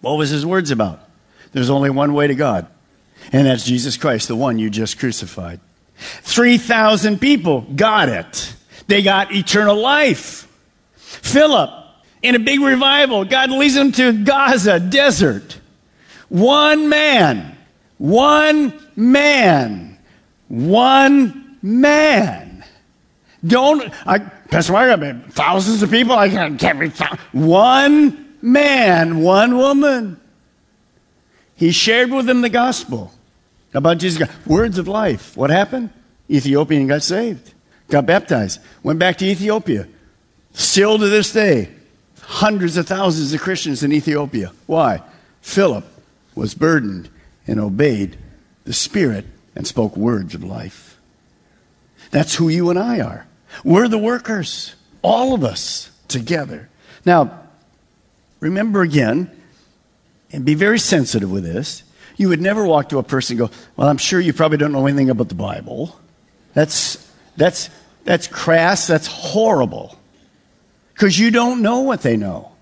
What 0.00 0.18
was 0.18 0.30
his 0.30 0.44
words 0.44 0.70
about? 0.70 1.00
There's 1.52 1.70
only 1.70 1.90
one 1.90 2.12
way 2.12 2.26
to 2.26 2.34
God, 2.34 2.66
and 3.32 3.46
that's 3.46 3.64
Jesus 3.64 3.96
Christ, 3.96 4.28
the 4.28 4.36
one 4.36 4.58
you 4.58 4.70
just 4.70 4.98
crucified. 4.98 5.60
3,000 5.96 7.20
people 7.20 7.62
got 7.62 8.08
it. 8.08 8.54
They 8.86 9.02
got 9.02 9.32
eternal 9.32 9.76
life. 9.76 10.46
Philip, 10.96 11.70
in 12.22 12.34
a 12.34 12.38
big 12.38 12.60
revival, 12.60 13.24
God 13.24 13.50
leads 13.50 13.76
him 13.76 13.92
to 13.92 14.24
Gaza 14.24 14.78
desert. 14.80 15.58
One 16.28 16.88
man, 16.88 17.56
one 17.98 18.72
man, 18.96 19.85
one 20.48 21.58
man. 21.62 22.64
Don't, 23.44 23.92
I, 24.06 24.18
Pastor 24.18 24.72
Mark, 24.72 24.90
I 24.90 24.96
mean, 24.96 25.22
thousands 25.30 25.82
of 25.82 25.90
people, 25.90 26.14
I 26.14 26.28
can't, 26.28 26.58
can't 26.58 26.92
one 27.32 28.34
man, 28.42 29.20
one 29.20 29.56
woman. 29.56 30.20
He 31.54 31.70
shared 31.70 32.10
with 32.10 32.26
them 32.26 32.42
the 32.42 32.48
gospel 32.48 33.12
about 33.72 33.98
Jesus. 33.98 34.28
Words 34.46 34.78
of 34.78 34.88
life. 34.88 35.36
What 35.36 35.50
happened? 35.50 35.90
Ethiopian 36.30 36.86
got 36.86 37.02
saved, 37.02 37.54
got 37.88 38.04
baptized, 38.06 38.60
went 38.82 38.98
back 38.98 39.16
to 39.18 39.24
Ethiopia. 39.24 39.86
Still 40.52 40.98
to 40.98 41.08
this 41.08 41.32
day, 41.32 41.70
hundreds 42.20 42.76
of 42.76 42.86
thousands 42.86 43.32
of 43.32 43.40
Christians 43.40 43.82
in 43.82 43.92
Ethiopia. 43.92 44.52
Why? 44.66 45.02
Philip 45.40 45.84
was 46.34 46.54
burdened 46.54 47.08
and 47.46 47.60
obeyed 47.60 48.18
the 48.64 48.72
Spirit 48.72 49.26
and 49.56 49.66
spoke 49.66 49.96
words 49.96 50.34
of 50.34 50.44
life. 50.44 50.98
That's 52.10 52.34
who 52.34 52.48
you 52.48 52.70
and 52.70 52.78
I 52.78 53.00
are. 53.00 53.26
We're 53.64 53.88
the 53.88 53.98
workers, 53.98 54.74
all 55.02 55.34
of 55.34 55.42
us 55.42 55.90
together. 56.08 56.68
Now, 57.04 57.40
remember 58.38 58.82
again, 58.82 59.30
and 60.30 60.44
be 60.44 60.54
very 60.54 60.78
sensitive 60.78 61.30
with 61.30 61.44
this. 61.44 61.82
You 62.16 62.28
would 62.28 62.40
never 62.40 62.64
walk 62.64 62.90
to 62.90 62.98
a 62.98 63.02
person 63.02 63.38
and 63.38 63.48
go, 63.48 63.56
Well, 63.76 63.88
I'm 63.88 63.98
sure 63.98 64.20
you 64.20 64.32
probably 64.32 64.58
don't 64.58 64.72
know 64.72 64.86
anything 64.86 65.10
about 65.10 65.28
the 65.28 65.34
Bible. 65.34 65.98
That's, 66.54 67.10
that's, 67.36 67.70
that's 68.04 68.26
crass, 68.26 68.86
that's 68.86 69.06
horrible. 69.06 69.98
Because 70.92 71.18
you 71.18 71.30
don't 71.30 71.62
know 71.62 71.80
what 71.80 72.02
they 72.02 72.16
know. 72.16 72.52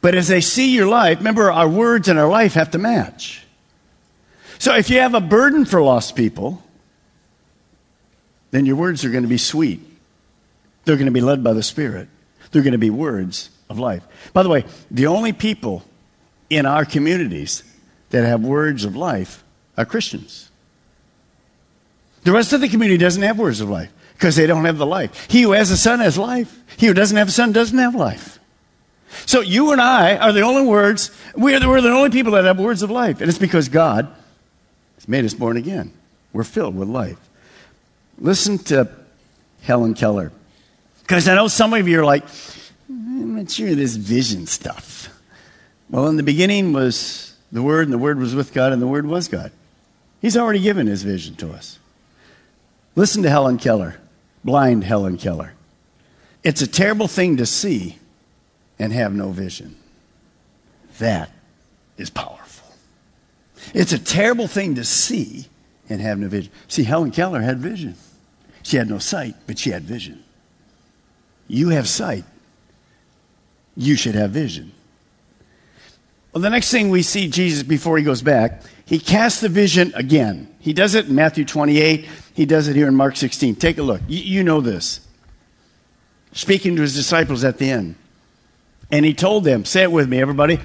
But 0.00 0.14
as 0.14 0.28
they 0.28 0.42
see 0.42 0.74
your 0.74 0.86
life, 0.86 1.18
remember, 1.18 1.50
our 1.50 1.68
words 1.68 2.08
and 2.08 2.18
our 2.18 2.28
life 2.28 2.54
have 2.54 2.70
to 2.72 2.78
match. 2.78 3.43
So 4.64 4.74
if 4.74 4.88
you 4.88 5.00
have 5.00 5.12
a 5.12 5.20
burden 5.20 5.66
for 5.66 5.82
lost 5.82 6.16
people, 6.16 6.62
then 8.50 8.64
your 8.64 8.76
words 8.76 9.04
are 9.04 9.10
going 9.10 9.22
to 9.22 9.28
be 9.28 9.36
sweet. 9.36 9.78
They're 10.86 10.96
going 10.96 11.04
to 11.04 11.12
be 11.12 11.20
led 11.20 11.44
by 11.44 11.52
the 11.52 11.62
Spirit. 11.62 12.08
They're 12.50 12.62
going 12.62 12.72
to 12.72 12.78
be 12.78 12.88
words 12.88 13.50
of 13.68 13.78
life. 13.78 14.02
By 14.32 14.42
the 14.42 14.48
way, 14.48 14.64
the 14.90 15.06
only 15.06 15.34
people 15.34 15.84
in 16.48 16.64
our 16.64 16.86
communities 16.86 17.62
that 18.08 18.24
have 18.24 18.40
words 18.40 18.86
of 18.86 18.96
life 18.96 19.44
are 19.76 19.84
Christians. 19.84 20.50
The 22.22 22.32
rest 22.32 22.54
of 22.54 22.62
the 22.62 22.68
community 22.70 22.96
doesn't 22.96 23.22
have 23.22 23.38
words 23.38 23.60
of 23.60 23.68
life 23.68 23.92
because 24.14 24.34
they 24.34 24.46
don't 24.46 24.64
have 24.64 24.78
the 24.78 24.86
life. 24.86 25.26
He 25.28 25.42
who 25.42 25.52
has 25.52 25.70
a 25.72 25.76
son 25.76 26.00
has 26.00 26.16
life. 26.16 26.58
He 26.78 26.86
who 26.86 26.94
doesn't 26.94 27.18
have 27.18 27.28
a 27.28 27.32
son 27.32 27.52
doesn't 27.52 27.76
have 27.76 27.94
life. 27.94 28.38
So 29.26 29.42
you 29.42 29.72
and 29.72 29.80
I 29.82 30.16
are 30.16 30.32
the 30.32 30.40
only 30.40 30.66
words, 30.66 31.10
we're 31.36 31.60
the, 31.60 31.68
we're 31.68 31.82
the 31.82 31.90
only 31.90 32.08
people 32.08 32.32
that 32.32 32.44
have 32.44 32.58
words 32.58 32.80
of 32.80 32.90
life. 32.90 33.20
And 33.20 33.28
it's 33.28 33.36
because 33.36 33.68
God 33.68 34.10
has 35.04 35.08
made 35.08 35.26
us 35.26 35.34
born 35.34 35.58
again. 35.58 35.92
We're 36.32 36.44
filled 36.44 36.74
with 36.74 36.88
life. 36.88 37.18
Listen 38.18 38.56
to 38.58 38.88
Helen 39.60 39.92
Keller. 39.92 40.32
Because 41.02 41.28
I 41.28 41.34
know 41.34 41.48
some 41.48 41.74
of 41.74 41.86
you 41.86 42.00
are 42.00 42.04
like, 42.04 42.24
I'm 42.88 43.36
not 43.36 43.50
sure 43.50 43.74
this 43.74 43.96
vision 43.96 44.46
stuff. 44.46 45.10
Well, 45.90 46.06
in 46.06 46.16
the 46.16 46.22
beginning 46.22 46.72
was 46.72 47.36
the 47.52 47.62
Word, 47.62 47.86
and 47.86 47.92
the 47.92 47.98
Word 47.98 48.18
was 48.18 48.34
with 48.34 48.54
God, 48.54 48.72
and 48.72 48.80
the 48.80 48.86
Word 48.86 49.04
was 49.04 49.28
God. 49.28 49.52
He's 50.22 50.38
already 50.38 50.60
given 50.60 50.86
His 50.86 51.02
vision 51.02 51.34
to 51.36 51.50
us. 51.52 51.78
Listen 52.96 53.22
to 53.24 53.30
Helen 53.30 53.58
Keller, 53.58 54.00
blind 54.42 54.84
Helen 54.84 55.18
Keller. 55.18 55.52
It's 56.42 56.62
a 56.62 56.66
terrible 56.66 57.08
thing 57.08 57.36
to 57.36 57.46
see 57.46 57.98
and 58.78 58.92
have 58.92 59.12
no 59.12 59.30
vision. 59.30 59.76
That 60.98 61.30
is 61.98 62.08
powerful. 62.08 62.43
It's 63.72 63.92
a 63.92 63.98
terrible 63.98 64.46
thing 64.46 64.74
to 64.74 64.84
see 64.84 65.46
and 65.88 66.00
have 66.00 66.18
no 66.18 66.28
vision. 66.28 66.52
See, 66.68 66.84
Helen 66.84 67.10
Keller 67.10 67.40
had 67.40 67.58
vision. 67.58 67.94
She 68.62 68.76
had 68.76 68.88
no 68.88 68.98
sight, 68.98 69.34
but 69.46 69.58
she 69.58 69.70
had 69.70 69.84
vision. 69.84 70.22
You 71.48 71.70
have 71.70 71.88
sight. 71.88 72.24
You 73.76 73.96
should 73.96 74.14
have 74.14 74.30
vision. 74.30 74.72
Well, 76.32 76.42
the 76.42 76.50
next 76.50 76.70
thing 76.70 76.90
we 76.90 77.02
see 77.02 77.28
Jesus 77.28 77.62
before 77.62 77.96
he 77.96 78.04
goes 78.04 78.22
back, 78.22 78.62
he 78.86 78.98
casts 78.98 79.40
the 79.40 79.48
vision 79.48 79.92
again. 79.94 80.52
He 80.58 80.72
does 80.72 80.94
it 80.94 81.06
in 81.06 81.14
Matthew 81.14 81.44
28. 81.44 82.08
He 82.34 82.46
does 82.46 82.68
it 82.68 82.74
here 82.74 82.88
in 82.88 82.94
Mark 82.94 83.16
16. 83.16 83.56
Take 83.56 83.78
a 83.78 83.82
look. 83.82 84.00
You, 84.08 84.18
you 84.18 84.42
know 84.42 84.60
this. 84.60 85.06
Speaking 86.32 86.74
to 86.76 86.82
his 86.82 86.94
disciples 86.94 87.44
at 87.44 87.58
the 87.58 87.70
end. 87.70 87.94
And 88.90 89.04
he 89.04 89.14
told 89.14 89.44
them, 89.44 89.64
say 89.64 89.82
it 89.82 89.92
with 89.92 90.08
me, 90.08 90.20
everybody. 90.20 90.58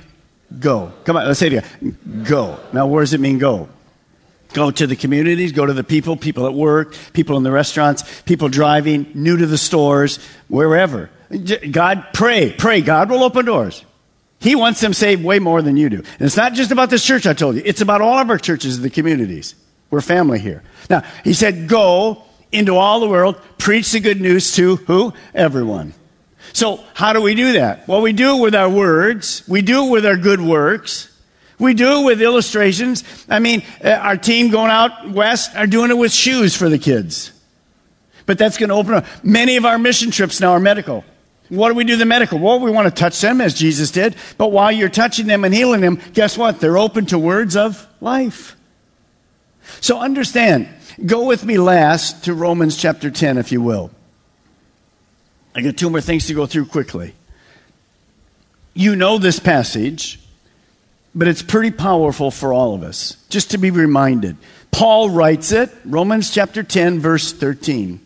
Go. 0.57 0.91
Come 1.03 1.17
on, 1.17 1.27
let's 1.27 1.39
say 1.39 1.47
it 1.47 1.53
again. 1.53 2.25
Go. 2.27 2.59
Now, 2.73 2.87
where 2.87 3.03
does 3.03 3.13
it 3.13 3.19
mean 3.19 3.37
go? 3.37 3.69
Go 4.53 4.71
to 4.71 4.87
the 4.87 4.95
communities, 4.95 5.51
go 5.51 5.65
to 5.65 5.73
the 5.73 5.83
people, 5.83 6.17
people 6.17 6.47
at 6.47 6.53
work, 6.53 6.95
people 7.13 7.37
in 7.37 7.43
the 7.43 7.51
restaurants, 7.51 8.21
people 8.23 8.49
driving, 8.49 9.11
new 9.13 9.37
to 9.37 9.45
the 9.45 9.59
stores, 9.59 10.17
wherever. 10.47 11.11
God, 11.71 12.07
pray, 12.13 12.51
pray. 12.57 12.81
God 12.81 13.11
will 13.11 13.23
open 13.23 13.45
doors. 13.45 13.85
He 14.39 14.55
wants 14.55 14.81
them 14.81 14.93
saved 14.93 15.23
way 15.23 15.37
more 15.37 15.61
than 15.61 15.77
you 15.77 15.89
do. 15.89 15.97
And 15.97 16.21
it's 16.21 16.37
not 16.37 16.53
just 16.53 16.71
about 16.71 16.89
this 16.89 17.05
church, 17.05 17.27
I 17.27 17.33
told 17.33 17.57
you. 17.57 17.61
It's 17.63 17.81
about 17.81 18.01
all 18.01 18.17
of 18.17 18.29
our 18.29 18.39
churches 18.39 18.77
and 18.77 18.85
the 18.85 18.89
communities. 18.89 19.53
We're 19.91 20.01
family 20.01 20.39
here. 20.39 20.63
Now, 20.89 21.03
he 21.23 21.33
said, 21.33 21.67
go 21.67 22.23
into 22.51 22.75
all 22.75 22.99
the 22.99 23.07
world, 23.07 23.39
preach 23.59 23.91
the 23.91 23.99
good 23.99 24.19
news 24.19 24.55
to 24.55 24.77
who? 24.77 25.13
Everyone. 25.35 25.93
So, 26.53 26.83
how 26.93 27.13
do 27.13 27.21
we 27.21 27.35
do 27.35 27.53
that? 27.53 27.87
Well, 27.87 28.01
we 28.01 28.13
do 28.13 28.37
it 28.37 28.41
with 28.41 28.55
our 28.55 28.69
words. 28.69 29.43
We 29.47 29.61
do 29.61 29.87
it 29.87 29.91
with 29.91 30.05
our 30.05 30.17
good 30.17 30.41
works. 30.41 31.09
We 31.59 31.73
do 31.73 32.01
it 32.01 32.05
with 32.05 32.21
illustrations. 32.21 33.03
I 33.29 33.39
mean, 33.39 33.63
uh, 33.83 33.89
our 33.89 34.15
team 34.15 34.49
going 34.49 34.71
out 34.71 35.09
west 35.11 35.55
are 35.55 35.67
doing 35.67 35.91
it 35.91 35.97
with 35.97 36.11
shoes 36.11 36.55
for 36.55 36.69
the 36.69 36.79
kids. 36.79 37.31
But 38.25 38.37
that's 38.37 38.57
going 38.57 38.69
to 38.69 38.75
open 38.75 38.93
up. 38.93 39.05
Many 39.23 39.57
of 39.57 39.65
our 39.65 39.77
mission 39.77 40.11
trips 40.11 40.39
now 40.39 40.51
are 40.51 40.59
medical. 40.59 41.03
What 41.49 41.69
do 41.69 41.75
we 41.75 41.83
do 41.83 41.97
the 41.97 42.05
medical? 42.05 42.39
Well, 42.39 42.59
we 42.59 42.71
want 42.71 42.87
to 42.87 42.93
touch 42.93 43.19
them 43.19 43.41
as 43.41 43.55
Jesus 43.55 43.91
did. 43.91 44.15
But 44.37 44.51
while 44.51 44.71
you're 44.71 44.87
touching 44.87 45.27
them 45.27 45.43
and 45.43 45.53
healing 45.53 45.81
them, 45.81 45.99
guess 46.13 46.37
what? 46.37 46.59
They're 46.59 46.77
open 46.77 47.07
to 47.07 47.19
words 47.19 47.55
of 47.55 47.87
life. 47.99 48.55
So 49.81 49.99
understand, 49.99 50.69
go 51.05 51.25
with 51.25 51.43
me 51.43 51.57
last 51.57 52.25
to 52.25 52.33
Romans 52.33 52.77
chapter 52.77 53.11
10, 53.11 53.37
if 53.37 53.51
you 53.51 53.61
will. 53.61 53.91
I 55.55 55.61
got 55.61 55.77
two 55.77 55.89
more 55.89 56.01
things 56.01 56.27
to 56.27 56.33
go 56.33 56.45
through 56.45 56.65
quickly. 56.67 57.13
You 58.73 58.95
know 58.95 59.17
this 59.17 59.39
passage. 59.39 60.19
but 61.15 61.27
it's 61.27 61.41
pretty 61.41 61.71
powerful 61.71 62.31
for 62.31 62.53
all 62.53 62.75
of 62.75 62.83
us, 62.83 63.17
just 63.29 63.51
to 63.51 63.57
be 63.57 63.71
reminded. 63.71 64.37
Paul 64.71 65.09
writes 65.09 65.51
it, 65.51 65.71
Romans 65.83 66.31
chapter 66.31 66.61
10, 66.63 66.99
verse 66.99 67.33
13. 67.33 67.99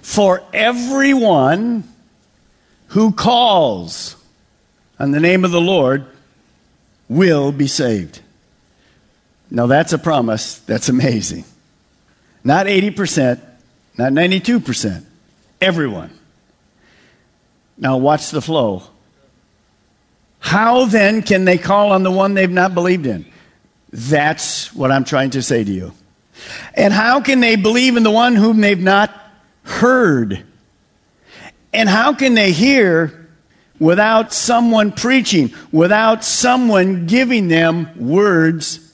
For 0.00 0.42
everyone 0.52 1.84
who 2.88 3.12
calls 3.12 4.16
on 4.98 5.10
the 5.10 5.20
name 5.20 5.44
of 5.44 5.50
the 5.50 5.60
Lord 5.60 6.06
will 7.08 7.52
be 7.52 7.66
saved. 7.66 8.20
Now, 9.50 9.66
that's 9.66 9.92
a 9.92 9.98
promise 9.98 10.58
that's 10.60 10.88
amazing. 10.88 11.44
Not 12.44 12.66
80%, 12.66 13.40
not 13.96 14.12
92%, 14.12 15.04
everyone. 15.60 16.10
Now, 17.76 17.96
watch 17.96 18.30
the 18.30 18.40
flow. 18.40 18.82
How 20.40 20.84
then 20.86 21.22
can 21.22 21.44
they 21.44 21.58
call 21.58 21.92
on 21.92 22.02
the 22.02 22.10
one 22.10 22.34
they've 22.34 22.50
not 22.50 22.74
believed 22.74 23.06
in? 23.06 23.26
That's 23.92 24.74
what 24.74 24.90
I'm 24.90 25.04
trying 25.04 25.30
to 25.30 25.42
say 25.42 25.64
to 25.64 25.70
you. 25.70 25.92
And 26.74 26.92
how 26.92 27.20
can 27.20 27.40
they 27.40 27.56
believe 27.56 27.96
in 27.96 28.02
the 28.02 28.10
one 28.10 28.34
whom 28.34 28.60
they've 28.60 28.78
not 28.78 29.12
heard? 29.62 30.44
And 31.72 31.88
how 31.88 32.14
can 32.14 32.34
they 32.34 32.52
hear 32.52 33.28
without 33.78 34.32
someone 34.32 34.92
preaching, 34.92 35.52
without 35.72 36.24
someone 36.24 37.06
giving 37.06 37.48
them 37.48 37.90
words 37.96 38.92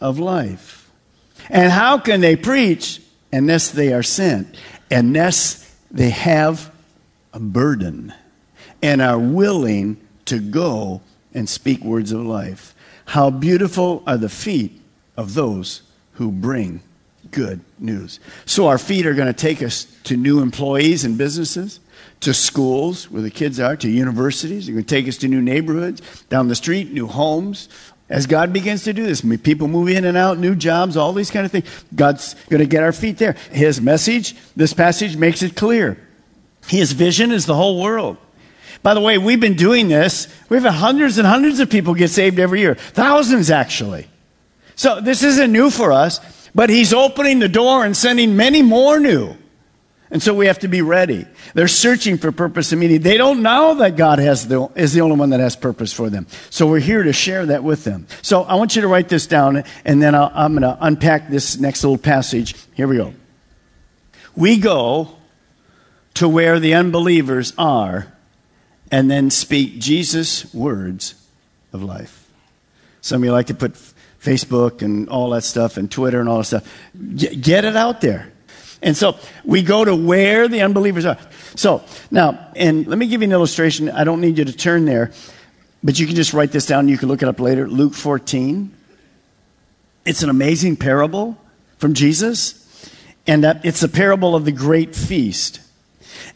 of 0.00 0.18
life? 0.18 0.90
And 1.48 1.70
how 1.70 1.98
can 1.98 2.20
they 2.20 2.36
preach 2.36 3.00
unless 3.32 3.70
they 3.70 3.92
are 3.92 4.02
sent, 4.02 4.56
unless 4.90 5.69
they 5.90 6.10
have 6.10 6.72
a 7.32 7.40
burden 7.40 8.12
and 8.82 9.02
are 9.02 9.18
willing 9.18 9.96
to 10.26 10.38
go 10.38 11.00
and 11.34 11.48
speak 11.48 11.82
words 11.82 12.12
of 12.12 12.24
life? 12.24 12.74
How 13.06 13.30
beautiful 13.30 14.02
are 14.06 14.16
the 14.16 14.28
feet 14.28 14.80
of 15.16 15.34
those 15.34 15.82
who 16.14 16.30
bring 16.30 16.80
good 17.30 17.60
news. 17.78 18.20
So, 18.46 18.66
our 18.66 18.78
feet 18.78 19.06
are 19.06 19.14
going 19.14 19.32
to 19.32 19.32
take 19.32 19.62
us 19.62 19.84
to 20.04 20.16
new 20.16 20.40
employees 20.40 21.04
and 21.04 21.16
businesses, 21.16 21.80
to 22.20 22.34
schools 22.34 23.10
where 23.10 23.22
the 23.22 23.30
kids 23.30 23.60
are, 23.60 23.76
to 23.76 23.88
universities. 23.88 24.66
They're 24.66 24.74
going 24.74 24.84
to 24.84 24.94
take 24.94 25.08
us 25.08 25.16
to 25.18 25.28
new 25.28 25.40
neighborhoods, 25.40 26.02
down 26.24 26.48
the 26.48 26.54
street, 26.54 26.92
new 26.92 27.06
homes. 27.06 27.68
As 28.10 28.26
God 28.26 28.52
begins 28.52 28.82
to 28.84 28.92
do 28.92 29.06
this, 29.06 29.20
people 29.38 29.68
move 29.68 29.88
in 29.88 30.04
and 30.04 30.16
out, 30.16 30.36
new 30.36 30.56
jobs, 30.56 30.96
all 30.96 31.12
these 31.12 31.30
kind 31.30 31.46
of 31.46 31.52
things. 31.52 31.84
God's 31.94 32.34
going 32.50 32.58
to 32.58 32.66
get 32.66 32.82
our 32.82 32.92
feet 32.92 33.18
there. 33.18 33.36
His 33.52 33.80
message, 33.80 34.34
this 34.56 34.74
passage 34.74 35.16
makes 35.16 35.42
it 35.42 35.54
clear. 35.54 35.96
His 36.66 36.90
vision 36.90 37.30
is 37.30 37.46
the 37.46 37.54
whole 37.54 37.80
world. 37.80 38.16
By 38.82 38.94
the 38.94 39.00
way, 39.00 39.16
we've 39.16 39.40
been 39.40 39.54
doing 39.54 39.86
this. 39.88 40.26
We've 40.48 40.62
had 40.62 40.72
hundreds 40.72 41.18
and 41.18 41.26
hundreds 41.26 41.60
of 41.60 41.70
people 41.70 41.94
get 41.94 42.10
saved 42.10 42.40
every 42.40 42.60
year. 42.60 42.74
Thousands, 42.74 43.48
actually. 43.48 44.08
So 44.74 45.00
this 45.00 45.22
isn't 45.22 45.52
new 45.52 45.70
for 45.70 45.92
us, 45.92 46.20
but 46.52 46.68
he's 46.68 46.92
opening 46.92 47.38
the 47.38 47.48
door 47.48 47.84
and 47.84 47.96
sending 47.96 48.36
many 48.36 48.60
more 48.60 48.98
new. 48.98 49.36
And 50.12 50.20
so 50.20 50.34
we 50.34 50.46
have 50.46 50.58
to 50.60 50.68
be 50.68 50.82
ready. 50.82 51.24
They're 51.54 51.68
searching 51.68 52.18
for 52.18 52.32
purpose 52.32 52.72
and 52.72 52.80
meaning. 52.80 53.00
They 53.00 53.16
don't 53.16 53.42
know 53.42 53.74
that 53.74 53.96
God 53.96 54.18
has 54.18 54.48
the, 54.48 54.68
is 54.74 54.92
the 54.92 55.02
only 55.02 55.16
one 55.16 55.30
that 55.30 55.38
has 55.38 55.54
purpose 55.54 55.92
for 55.92 56.10
them. 56.10 56.26
So 56.50 56.66
we're 56.66 56.80
here 56.80 57.04
to 57.04 57.12
share 57.12 57.46
that 57.46 57.62
with 57.62 57.84
them. 57.84 58.08
So 58.20 58.42
I 58.42 58.56
want 58.56 58.74
you 58.74 58.82
to 58.82 58.88
write 58.88 59.08
this 59.08 59.28
down, 59.28 59.62
and 59.84 60.02
then 60.02 60.16
i 60.16 60.44
am 60.44 60.52
going 60.52 60.62
to 60.62 60.76
unpack 60.80 61.28
this 61.28 61.58
next 61.58 61.84
little 61.84 61.98
passage. 61.98 62.56
Here 62.74 62.88
we 62.88 62.96
go. 62.96 63.14
We 64.34 64.58
go 64.58 65.16
to 66.14 66.28
where 66.28 66.58
the 66.58 66.74
unbelievers 66.74 67.52
are 67.56 68.12
and 68.90 69.08
then 69.08 69.30
speak 69.30 69.78
Jesus' 69.78 70.52
words 70.52 71.14
of 71.72 71.84
life. 71.84 72.28
Some 73.00 73.22
of 73.22 73.26
you 73.26 73.32
like 73.32 73.46
to 73.46 73.54
put 73.54 73.74
Facebook 74.20 74.82
and 74.82 75.08
all 75.08 75.30
that 75.30 75.44
stuff 75.44 75.76
and 75.76 75.90
Twitter 75.90 76.20
and 76.20 76.28
all 76.28 76.38
that 76.38 76.44
stuff. 76.44 76.80
Get 77.16 77.64
it 77.64 77.76
out 77.76 78.00
there. 78.00 78.32
And 78.82 78.96
so 78.96 79.18
we 79.44 79.62
go 79.62 79.84
to 79.84 79.94
where 79.94 80.48
the 80.48 80.62
unbelievers 80.62 81.04
are. 81.04 81.18
So 81.54 81.84
now, 82.10 82.50
and 82.56 82.86
let 82.86 82.98
me 82.98 83.06
give 83.06 83.20
you 83.20 83.26
an 83.26 83.32
illustration. 83.32 83.90
I 83.90 84.04
don't 84.04 84.20
need 84.20 84.38
you 84.38 84.44
to 84.44 84.52
turn 84.52 84.84
there, 84.84 85.12
but 85.82 85.98
you 85.98 86.06
can 86.06 86.16
just 86.16 86.32
write 86.32 86.52
this 86.52 86.66
down. 86.66 86.88
You 86.88 86.98
can 86.98 87.08
look 87.08 87.22
it 87.22 87.28
up 87.28 87.40
later. 87.40 87.68
Luke 87.68 87.94
14. 87.94 88.74
It's 90.06 90.22
an 90.22 90.30
amazing 90.30 90.76
parable 90.76 91.36
from 91.76 91.94
Jesus, 91.94 92.90
and 93.26 93.44
it's 93.64 93.82
a 93.82 93.88
parable 93.88 94.34
of 94.34 94.44
the 94.44 94.52
great 94.52 94.94
feast. 94.94 95.60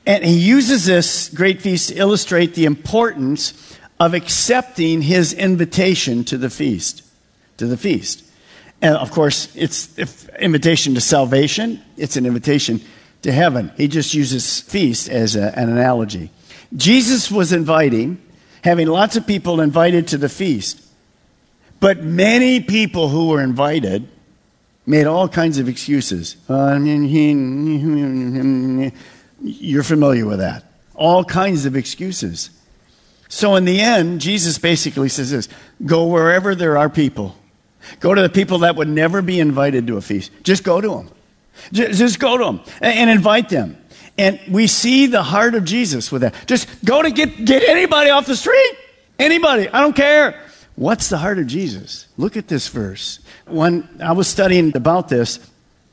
And 0.06 0.24
he 0.24 0.38
uses 0.38 0.84
this 0.84 1.28
great 1.28 1.62
feast 1.62 1.88
to 1.88 1.96
illustrate 1.96 2.54
the 2.54 2.66
importance 2.66 3.78
of 4.00 4.12
accepting 4.12 5.02
his 5.02 5.32
invitation 5.32 6.24
to 6.24 6.36
the 6.36 6.50
feast, 6.50 7.02
to 7.56 7.66
the 7.66 7.76
feast. 7.76 8.23
And 8.84 8.96
of 8.96 9.10
course, 9.12 9.48
it's 9.56 9.96
an 9.96 10.08
invitation 10.38 10.94
to 10.94 11.00
salvation, 11.00 11.82
it's 11.96 12.18
an 12.18 12.26
invitation 12.26 12.82
to 13.22 13.32
heaven. 13.32 13.72
He 13.78 13.88
just 13.88 14.12
uses 14.12 14.60
feast 14.60 15.08
as 15.08 15.36
a, 15.36 15.58
an 15.58 15.70
analogy. 15.70 16.28
Jesus 16.76 17.30
was 17.30 17.54
inviting, 17.54 18.20
having 18.62 18.86
lots 18.88 19.16
of 19.16 19.26
people 19.26 19.62
invited 19.62 20.08
to 20.08 20.18
the 20.18 20.28
feast. 20.28 20.86
But 21.80 22.04
many 22.04 22.60
people 22.60 23.08
who 23.08 23.28
were 23.28 23.40
invited 23.40 24.06
made 24.84 25.06
all 25.06 25.30
kinds 25.30 25.56
of 25.56 25.66
excuses. 25.66 26.36
You're 29.40 29.82
familiar 29.82 30.26
with 30.26 30.40
that. 30.40 30.64
All 30.94 31.24
kinds 31.24 31.64
of 31.64 31.74
excuses. 31.74 32.50
So 33.30 33.54
in 33.54 33.64
the 33.64 33.80
end, 33.80 34.20
Jesus 34.20 34.58
basically 34.58 35.08
says 35.08 35.30
this 35.30 35.48
go 35.86 36.04
wherever 36.04 36.54
there 36.54 36.76
are 36.76 36.90
people 36.90 37.34
Go 38.00 38.14
to 38.14 38.22
the 38.22 38.28
people 38.28 38.58
that 38.58 38.76
would 38.76 38.88
never 38.88 39.22
be 39.22 39.40
invited 39.40 39.86
to 39.86 39.96
a 39.96 40.00
feast. 40.00 40.30
Just 40.42 40.64
go 40.64 40.80
to 40.80 40.88
them. 40.88 41.10
Just 41.72 42.18
go 42.18 42.36
to 42.36 42.44
them 42.44 42.60
and 42.80 43.10
invite 43.10 43.48
them. 43.48 43.78
And 44.16 44.40
we 44.48 44.66
see 44.66 45.06
the 45.06 45.22
heart 45.22 45.54
of 45.54 45.64
Jesus 45.64 46.12
with 46.12 46.22
that. 46.22 46.34
Just 46.46 46.68
go 46.84 47.02
to 47.02 47.10
get, 47.10 47.44
get 47.44 47.62
anybody 47.68 48.10
off 48.10 48.26
the 48.26 48.36
street. 48.36 48.72
Anybody. 49.18 49.68
I 49.68 49.80
don't 49.80 49.94
care. 49.94 50.40
What's 50.76 51.08
the 51.08 51.18
heart 51.18 51.38
of 51.38 51.46
Jesus? 51.46 52.08
Look 52.16 52.36
at 52.36 52.48
this 52.48 52.68
verse. 52.68 53.20
When 53.46 53.88
I 54.02 54.12
was 54.12 54.26
studying 54.26 54.76
about 54.76 55.08
this, 55.08 55.38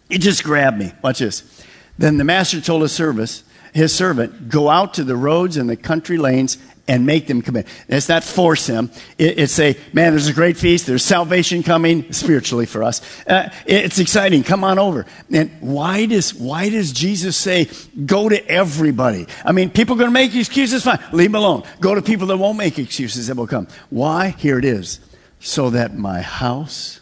it 0.09 0.19
just 0.19 0.43
grabbed 0.43 0.77
me. 0.77 0.91
Watch 1.03 1.19
this. 1.19 1.65
Then 1.97 2.17
the 2.17 2.23
master 2.23 2.61
told 2.61 2.81
his 2.81 2.91
service, 2.91 3.43
his 3.73 3.93
servant, 3.93 4.49
go 4.49 4.69
out 4.69 4.95
to 4.95 5.03
the 5.03 5.15
roads 5.15 5.57
and 5.57 5.69
the 5.69 5.75
country 5.75 6.17
lanes 6.17 6.57
and 6.87 7.05
make 7.05 7.27
them 7.27 7.41
commit. 7.41 7.67
It's 7.87 8.09
not 8.09 8.23
force 8.23 8.67
them. 8.67 8.91
It, 9.17 9.39
it's 9.39 9.53
say, 9.53 9.77
man, 9.93 10.11
there's 10.11 10.27
a 10.27 10.33
great 10.33 10.57
feast. 10.57 10.87
There's 10.87 11.05
salvation 11.05 11.63
coming 11.63 12.11
spiritually 12.11 12.65
for 12.65 12.83
us. 12.83 13.01
Uh, 13.25 13.49
it's 13.65 13.99
exciting. 13.99 14.43
Come 14.43 14.63
on 14.63 14.79
over. 14.79 15.05
And 15.31 15.51
why 15.61 16.05
does, 16.05 16.33
why 16.33 16.69
does 16.69 16.91
Jesus 16.91 17.37
say, 17.37 17.69
go 18.05 18.29
to 18.29 18.45
everybody? 18.47 19.27
I 19.45 19.51
mean, 19.51 19.69
people 19.69 19.95
are 19.95 19.99
going 19.99 20.09
to 20.09 20.13
make 20.13 20.35
excuses. 20.35 20.83
Fine. 20.83 20.99
Leave 21.13 21.31
them 21.31 21.35
alone. 21.35 21.63
Go 21.79 21.95
to 21.95 22.01
people 22.01 22.27
that 22.27 22.37
won't 22.37 22.57
make 22.57 22.79
excuses 22.79 23.27
that 23.27 23.37
will 23.37 23.47
come. 23.47 23.67
Why? 23.89 24.29
Here 24.29 24.57
it 24.57 24.65
is. 24.65 24.99
So 25.39 25.71
that 25.71 25.95
my 25.95 26.21
house, 26.21 27.01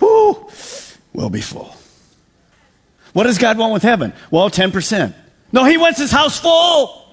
whoo, 0.00 0.48
will 1.12 1.30
be 1.30 1.40
full. 1.40 1.74
What 3.12 3.24
does 3.24 3.38
God 3.38 3.58
want 3.58 3.72
with 3.72 3.82
heaven? 3.82 4.12
Well, 4.30 4.50
10%. 4.50 5.14
No, 5.50 5.64
he 5.64 5.76
wants 5.76 5.98
his 5.98 6.10
house 6.10 6.38
full. 6.38 7.07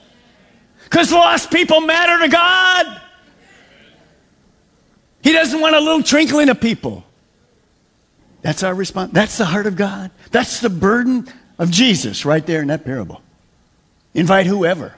Because 0.85 1.11
lost 1.11 1.51
people 1.51 1.81
matter 1.81 2.23
to 2.23 2.29
God. 2.29 3.01
He 5.21 5.33
doesn't 5.33 5.59
want 5.59 5.75
a 5.75 5.79
little 5.79 6.01
trinkling 6.01 6.49
of 6.49 6.61
people. 6.61 7.03
That's 8.41 8.61
our 8.61 8.75
response. 8.75 9.11
That's 9.11 9.37
the 9.37 9.45
heart 9.45 9.65
of 9.65 9.75
God. 9.75 10.11
That's 10.31 10.59
the 10.59 10.69
burden 10.69 11.27
of 11.57 11.71
Jesus 11.71 12.25
right 12.25 12.45
there 12.45 12.61
in 12.61 12.67
that 12.67 12.85
parable. 12.85 13.21
Invite 14.13 14.45
whoever, 14.45 14.95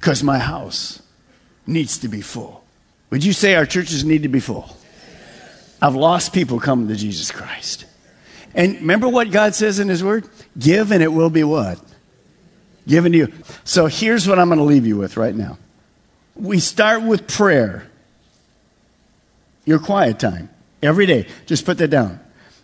because 0.00 0.22
my 0.22 0.38
house 0.38 1.02
needs 1.66 1.98
to 1.98 2.08
be 2.08 2.22
full. 2.22 2.64
Would 3.10 3.22
you 3.22 3.32
say 3.32 3.54
our 3.54 3.66
churches 3.66 4.04
need 4.04 4.22
to 4.22 4.28
be 4.28 4.40
full? 4.40 4.74
I've 5.80 5.94
lost 5.94 6.32
people 6.32 6.58
coming 6.58 6.88
to 6.88 6.96
Jesus 6.96 7.30
Christ. 7.30 7.84
And 8.54 8.76
remember 8.76 9.08
what 9.08 9.30
God 9.30 9.54
says 9.54 9.78
in 9.78 9.88
His 9.88 10.02
Word? 10.02 10.26
Give 10.58 10.90
and 10.90 11.02
it 11.02 11.12
will 11.12 11.30
be 11.30 11.44
what? 11.44 11.78
Given 12.86 13.12
to 13.12 13.18
you. 13.18 13.32
So 13.64 13.86
here's 13.86 14.28
what 14.28 14.38
I'm 14.38 14.48
going 14.48 14.58
to 14.58 14.64
leave 14.64 14.86
you 14.86 14.96
with 14.96 15.16
right 15.16 15.34
now. 15.34 15.58
We 16.36 16.58
start 16.58 17.02
with 17.02 17.26
prayer. 17.26 17.90
Your 19.64 19.78
quiet 19.78 20.18
time. 20.18 20.50
Every 20.82 21.06
day. 21.06 21.26
Just 21.46 21.64
put 21.64 21.78
that 21.78 21.88
down. 21.88 22.20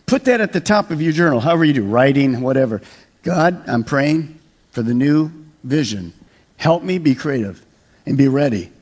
Put 0.06 0.24
that 0.24 0.40
at 0.40 0.52
the 0.52 0.60
top 0.60 0.90
of 0.90 1.00
your 1.00 1.12
journal, 1.12 1.40
however 1.40 1.64
you 1.64 1.72
do, 1.72 1.84
writing, 1.84 2.40
whatever. 2.40 2.82
God, 3.22 3.68
I'm 3.68 3.84
praying 3.84 4.38
for 4.72 4.82
the 4.82 4.92
new 4.92 5.30
vision. 5.62 6.12
Help 6.56 6.82
me 6.82 6.98
be 6.98 7.14
creative 7.14 7.64
and 8.06 8.18
be 8.18 8.28
ready. 8.28 8.72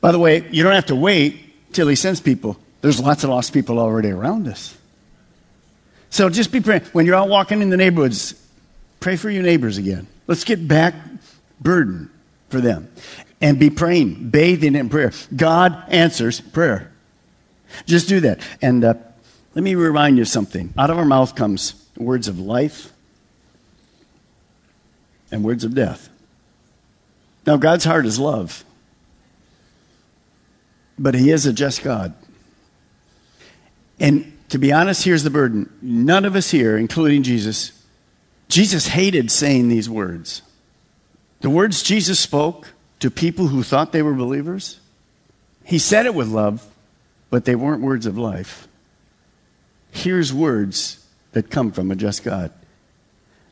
By 0.00 0.12
the 0.12 0.18
way, 0.18 0.46
you 0.50 0.62
don't 0.62 0.74
have 0.74 0.86
to 0.86 0.96
wait 0.96 1.72
till 1.72 1.88
He 1.88 1.96
sends 1.96 2.20
people. 2.20 2.56
There's 2.82 3.00
lots 3.00 3.24
of 3.24 3.30
lost 3.30 3.52
people 3.52 3.78
already 3.78 4.10
around 4.10 4.46
us. 4.46 4.76
So 6.10 6.30
just 6.30 6.52
be 6.52 6.60
praying. 6.60 6.82
When 6.92 7.04
you're 7.04 7.16
out 7.16 7.28
walking 7.28 7.62
in 7.62 7.70
the 7.70 7.76
neighborhoods, 7.76 8.40
pray 9.00 9.16
for 9.16 9.30
your 9.30 9.42
neighbors 9.42 9.78
again. 9.78 10.06
Let's 10.26 10.44
get 10.44 10.66
back 10.66 10.94
burden 11.60 12.10
for 12.48 12.60
them. 12.60 12.90
And 13.40 13.58
be 13.58 13.70
praying, 13.70 14.30
bathing 14.30 14.74
in 14.74 14.88
prayer. 14.88 15.12
God 15.34 15.84
answers 15.88 16.40
prayer. 16.40 16.90
Just 17.84 18.08
do 18.08 18.20
that. 18.20 18.40
And 18.62 18.84
uh, 18.84 18.94
let 19.54 19.62
me 19.62 19.74
remind 19.74 20.18
you 20.18 20.24
something. 20.24 20.72
Out 20.78 20.90
of 20.90 20.98
our 20.98 21.04
mouth 21.04 21.34
comes 21.34 21.86
words 21.96 22.28
of 22.28 22.38
life 22.38 22.92
and 25.30 25.44
words 25.44 25.64
of 25.64 25.74
death. 25.74 26.08
Now, 27.46 27.56
God's 27.56 27.84
heart 27.84 28.06
is 28.06 28.18
love, 28.18 28.64
but 30.98 31.14
He 31.14 31.30
is 31.30 31.46
a 31.46 31.52
just 31.52 31.82
God. 31.82 32.14
And 34.00 34.32
to 34.48 34.58
be 34.58 34.72
honest, 34.72 35.04
here's 35.04 35.22
the 35.22 35.30
burden. 35.30 35.72
None 35.80 36.24
of 36.24 36.36
us 36.36 36.50
here, 36.50 36.76
including 36.76 37.22
Jesus, 37.22 37.75
Jesus 38.48 38.88
hated 38.88 39.30
saying 39.30 39.68
these 39.68 39.90
words. 39.90 40.42
The 41.40 41.50
words 41.50 41.82
Jesus 41.82 42.20
spoke 42.20 42.72
to 43.00 43.10
people 43.10 43.48
who 43.48 43.62
thought 43.62 43.92
they 43.92 44.02
were 44.02 44.14
believers, 44.14 44.80
he 45.64 45.78
said 45.78 46.06
it 46.06 46.14
with 46.14 46.28
love, 46.28 46.66
but 47.28 47.44
they 47.44 47.54
weren't 47.54 47.82
words 47.82 48.06
of 48.06 48.16
life. 48.16 48.68
Here's 49.90 50.32
words 50.32 51.04
that 51.32 51.50
come 51.50 51.72
from 51.72 51.90
a 51.90 51.96
just 51.96 52.22
God. 52.22 52.52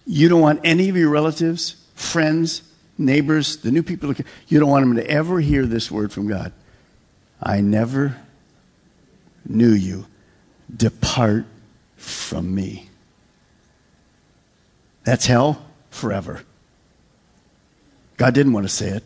You 0.07 0.29
don't 0.29 0.41
want 0.41 0.61
any 0.65 0.89
of 0.89 0.97
your 0.97 1.11
relatives, 1.11 1.77
friends, 1.95 2.63
neighbors, 2.99 3.57
the 3.59 3.71
new 3.71 3.83
people, 3.83 4.15
you 4.49 4.61
don't 4.61 4.69
want 4.69 4.85
them 4.85 4.97
to 4.97 5.11
ever 5.11 5.41
hear 5.41 5.67
this 5.67 5.91
word 5.91 6.13
from 6.13 6.29
God. 6.29 6.53
I 7.43 7.61
never 7.61 8.17
knew 9.47 9.73
you. 9.73 10.07
Depart 10.75 11.47
from 11.97 12.55
me. 12.55 12.89
That's 15.05 15.27
hell 15.27 15.65
forever. 15.91 16.43
God 18.17 18.35
didn't 18.35 18.53
want 18.53 18.67
to 18.67 18.73
say 18.73 18.89
it, 18.89 19.05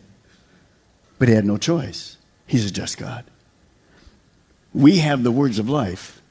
but 1.17 1.27
he 1.27 1.33
had 1.33 1.45
no 1.45 1.57
choice. 1.57 2.17
He's 2.47 2.65
a 2.65 2.71
just 2.71 2.97
God. 2.97 3.25
We 4.73 4.99
have 4.99 5.23
the 5.23 5.31
words 5.31 5.59
of 5.59 5.69
life. 5.69 6.21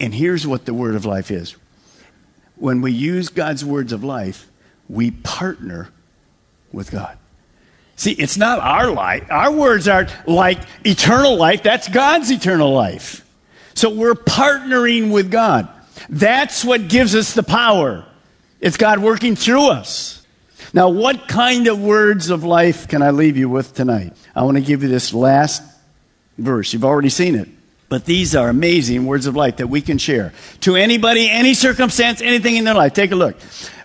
And 0.00 0.14
here's 0.14 0.46
what 0.46 0.64
the 0.64 0.74
word 0.74 0.94
of 0.94 1.06
life 1.06 1.30
is 1.30 1.56
when 2.56 2.80
we 2.80 2.92
use 2.92 3.28
God's 3.28 3.64
words 3.64 3.92
of 3.92 4.04
life, 4.04 4.48
we 4.88 5.10
partner 5.10 5.90
with 6.72 6.90
God. 6.90 7.18
See, 7.96 8.12
it's 8.12 8.36
not 8.36 8.58
our 8.58 8.90
life. 8.90 9.24
Our 9.30 9.52
words 9.52 9.86
are 9.86 10.08
like 10.26 10.58
eternal 10.84 11.36
life. 11.36 11.62
That's 11.62 11.88
God's 11.88 12.30
eternal 12.30 12.72
life. 12.72 13.24
So 13.74 13.90
we're 13.90 14.14
partnering 14.14 15.12
with 15.12 15.30
God. 15.30 15.68
That's 16.08 16.64
what 16.64 16.88
gives 16.88 17.14
us 17.14 17.34
the 17.34 17.42
power. 17.42 18.04
It's 18.60 18.76
God 18.76 18.98
working 18.98 19.36
through 19.36 19.68
us. 19.68 20.24
Now, 20.72 20.88
what 20.88 21.28
kind 21.28 21.66
of 21.68 21.80
words 21.80 22.30
of 22.30 22.42
life 22.44 22.88
can 22.88 23.02
I 23.02 23.10
leave 23.10 23.36
you 23.36 23.48
with 23.48 23.74
tonight? 23.74 24.12
I 24.34 24.42
want 24.42 24.56
to 24.56 24.62
give 24.62 24.82
you 24.82 24.88
this 24.88 25.14
last 25.14 25.62
verse. 26.38 26.72
You've 26.72 26.84
already 26.84 27.10
seen 27.10 27.34
it. 27.34 27.48
But 27.88 28.06
these 28.06 28.34
are 28.34 28.48
amazing 28.48 29.06
words 29.06 29.26
of 29.26 29.36
life 29.36 29.58
that 29.58 29.68
we 29.68 29.80
can 29.80 29.98
share 29.98 30.32
to 30.62 30.74
anybody, 30.74 31.30
any 31.30 31.54
circumstance, 31.54 32.20
anything 32.20 32.56
in 32.56 32.64
their 32.64 32.74
life. 32.74 32.92
Take 32.92 33.12
a 33.12 33.16
look. 33.16 33.36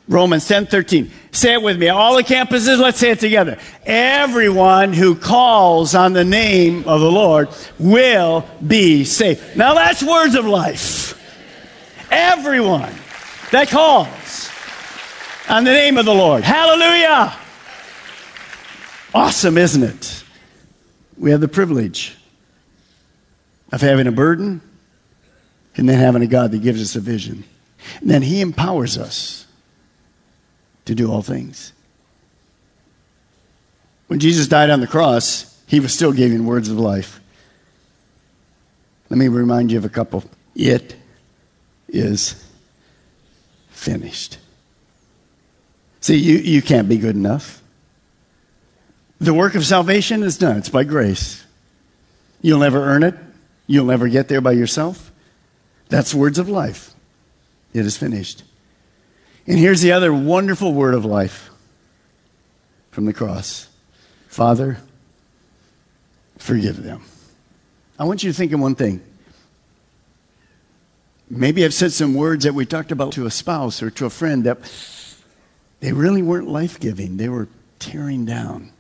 Romans 0.08 0.48
10 0.48 0.66
13. 0.66 1.12
Say 1.32 1.54
it 1.54 1.62
with 1.62 1.78
me. 1.78 1.90
All 1.90 2.16
the 2.16 2.24
campuses, 2.24 2.80
let's 2.80 2.98
say 2.98 3.12
it 3.12 3.20
together. 3.20 3.60
Everyone 3.86 4.94
who 4.94 5.14
calls 5.14 5.94
on 5.94 6.14
the 6.14 6.26
name 6.26 6.80
of 6.88 7.02
the 7.02 7.12
Lord 7.12 7.50
will 7.78 8.48
be 8.66 9.04
saved. 9.04 9.56
Now 9.56 9.76
that's 9.76 10.02
words 10.02 10.34
of 10.34 10.46
life. 10.46 11.16
Everyone 12.10 12.92
that 13.52 13.70
calls 13.70 14.08
on 15.50 15.64
the 15.64 15.72
name 15.72 15.98
of 15.98 16.06
the 16.06 16.14
Lord. 16.14 16.44
Hallelujah. 16.44 17.36
Awesome, 19.14 19.58
isn't 19.58 19.84
it? 19.84 20.24
We 21.18 21.32
have 21.32 21.42
the 21.42 21.48
privilege 21.48 22.16
of 23.72 23.82
having 23.82 24.08
a 24.08 24.12
burden 24.12 24.62
and 25.76 25.90
then 25.90 26.00
having 26.00 26.22
a 26.22 26.28
God 26.28 26.52
that 26.52 26.62
gives 26.62 26.82
us 26.82 26.96
a 26.96 27.00
vision. 27.00 27.44
And 28.00 28.10
then 28.10 28.22
He 28.22 28.42
empowers 28.42 28.98
us 28.98 29.48
to 30.86 30.94
do 30.94 31.12
all 31.12 31.22
things. 31.22 31.74
When 34.08 34.20
Jesus 34.20 34.48
died 34.48 34.70
on 34.70 34.82
the 34.82 34.88
cross, 34.88 35.60
He 35.68 35.80
was 35.80 35.94
still 35.94 36.12
giving 36.12 36.46
words 36.46 36.70
of 36.70 36.78
life. 36.78 37.20
Let 39.10 39.18
me 39.18 39.28
remind 39.28 39.72
you 39.72 39.78
of 39.80 39.86
a 39.86 39.90
couple. 39.90 40.24
It 40.56 40.96
is 41.88 42.46
finished. 43.72 44.38
See, 46.02 46.18
you, 46.18 46.38
you 46.38 46.62
can't 46.62 46.88
be 46.88 46.98
good 46.98 47.16
enough. 47.16 47.62
The 49.20 49.34
work 49.34 49.56
of 49.56 49.66
salvation 49.66 50.24
is 50.24 50.38
done, 50.38 50.58
it's 50.58 50.70
by 50.70 50.86
grace. 50.86 51.46
You'll 52.42 52.60
never 52.60 52.80
earn 52.80 53.04
it, 53.04 53.16
you'll 53.68 53.86
never 53.86 54.08
get 54.08 54.30
there 54.30 54.42
by 54.42 54.54
yourself. 54.54 55.12
That's 55.90 56.14
words 56.14 56.40
of 56.40 56.48
life. 56.48 56.94
It 57.74 57.86
is 57.86 57.98
finished. 57.98 58.44
And 59.46 59.58
here's 59.58 59.82
the 59.82 59.92
other 59.92 60.14
wonderful 60.14 60.74
word 60.74 60.94
of 60.94 61.06
life 61.06 61.50
from 62.92 63.06
the 63.06 63.14
cross 63.14 63.68
Father, 64.28 64.78
forgive 66.38 66.84
them. 66.84 67.02
I 67.98 68.06
want 68.06 68.24
you 68.24 68.32
to 68.32 68.38
think 68.38 68.54
of 68.54 68.60
one 68.60 68.76
thing. 68.76 69.02
Maybe 71.30 71.66
I've 71.66 71.74
said 71.74 71.92
some 71.92 72.14
words 72.14 72.46
that 72.46 72.54
we 72.54 72.66
talked 72.66 72.92
about 72.92 73.12
to 73.14 73.26
a 73.26 73.32
spouse 73.32 73.84
or 73.84 73.90
to 73.92 74.06
a 74.06 74.10
friend 74.10 74.44
that 74.46 74.60
they 75.80 75.94
really 75.94 76.22
weren't 76.22 76.48
life 76.48 76.80
giving, 76.80 77.18
they 77.18 77.30
were 77.30 77.48
tearing 77.80 78.26
down. 78.26 78.72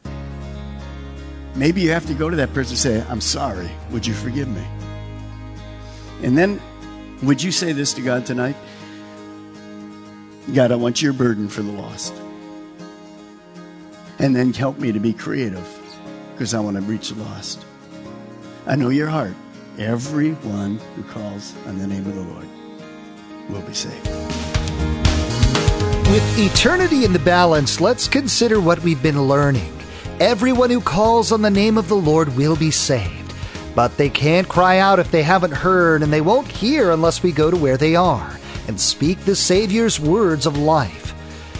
Maybe 1.55 1.81
you 1.81 1.91
have 1.91 2.05
to 2.07 2.13
go 2.13 2.29
to 2.29 2.35
that 2.37 2.53
person 2.53 2.71
and 2.73 2.79
say, 2.79 3.03
I'm 3.09 3.21
sorry. 3.21 3.69
Would 3.91 4.05
you 4.05 4.13
forgive 4.13 4.47
me? 4.47 4.63
And 6.21 6.37
then, 6.37 6.61
would 7.23 7.41
you 7.41 7.51
say 7.51 7.73
this 7.73 7.93
to 7.93 8.01
God 8.01 8.25
tonight? 8.25 8.55
God, 10.53 10.71
I 10.71 10.75
want 10.75 11.01
your 11.01 11.13
burden 11.13 11.47
for 11.47 11.61
the 11.61 11.71
lost. 11.71 12.13
And 14.19 14.35
then 14.35 14.53
help 14.53 14.79
me 14.79 14.91
to 14.91 14.99
be 14.99 15.13
creative 15.13 15.67
because 16.33 16.53
I 16.53 16.59
want 16.59 16.75
to 16.77 16.81
reach 16.81 17.09
the 17.09 17.21
lost. 17.23 17.65
I 18.65 18.75
know 18.75 18.89
your 18.89 19.07
heart. 19.07 19.33
Everyone 19.77 20.79
who 20.95 21.03
calls 21.03 21.53
on 21.67 21.77
the 21.77 21.87
name 21.87 22.05
of 22.05 22.15
the 22.15 22.21
Lord 22.21 22.47
will 23.49 23.61
be 23.61 23.73
saved. 23.73 24.38
With 26.09 26.39
eternity 26.39 27.05
in 27.05 27.13
the 27.13 27.19
balance, 27.19 27.79
let's 27.79 28.07
consider 28.07 28.59
what 28.59 28.81
we've 28.81 29.03
been 29.03 29.27
learning. 29.27 29.71
Everyone 30.19 30.71
who 30.71 30.81
calls 30.81 31.31
on 31.31 31.43
the 31.43 31.51
name 31.51 31.77
of 31.77 31.87
the 31.87 31.95
Lord 31.95 32.35
will 32.35 32.55
be 32.55 32.71
saved. 32.71 33.31
But 33.75 33.95
they 33.95 34.09
can't 34.09 34.49
cry 34.49 34.79
out 34.79 34.97
if 34.97 35.11
they 35.11 35.21
haven't 35.21 35.53
heard, 35.53 36.01
and 36.01 36.11
they 36.11 36.21
won't 36.21 36.47
hear 36.47 36.89
unless 36.89 37.21
we 37.21 37.31
go 37.31 37.51
to 37.51 37.55
where 37.55 37.77
they 37.77 37.95
are 37.95 38.39
and 38.67 38.81
speak 38.81 39.19
the 39.19 39.35
Savior's 39.35 39.99
words 39.99 40.47
of 40.47 40.57
life. 40.57 41.13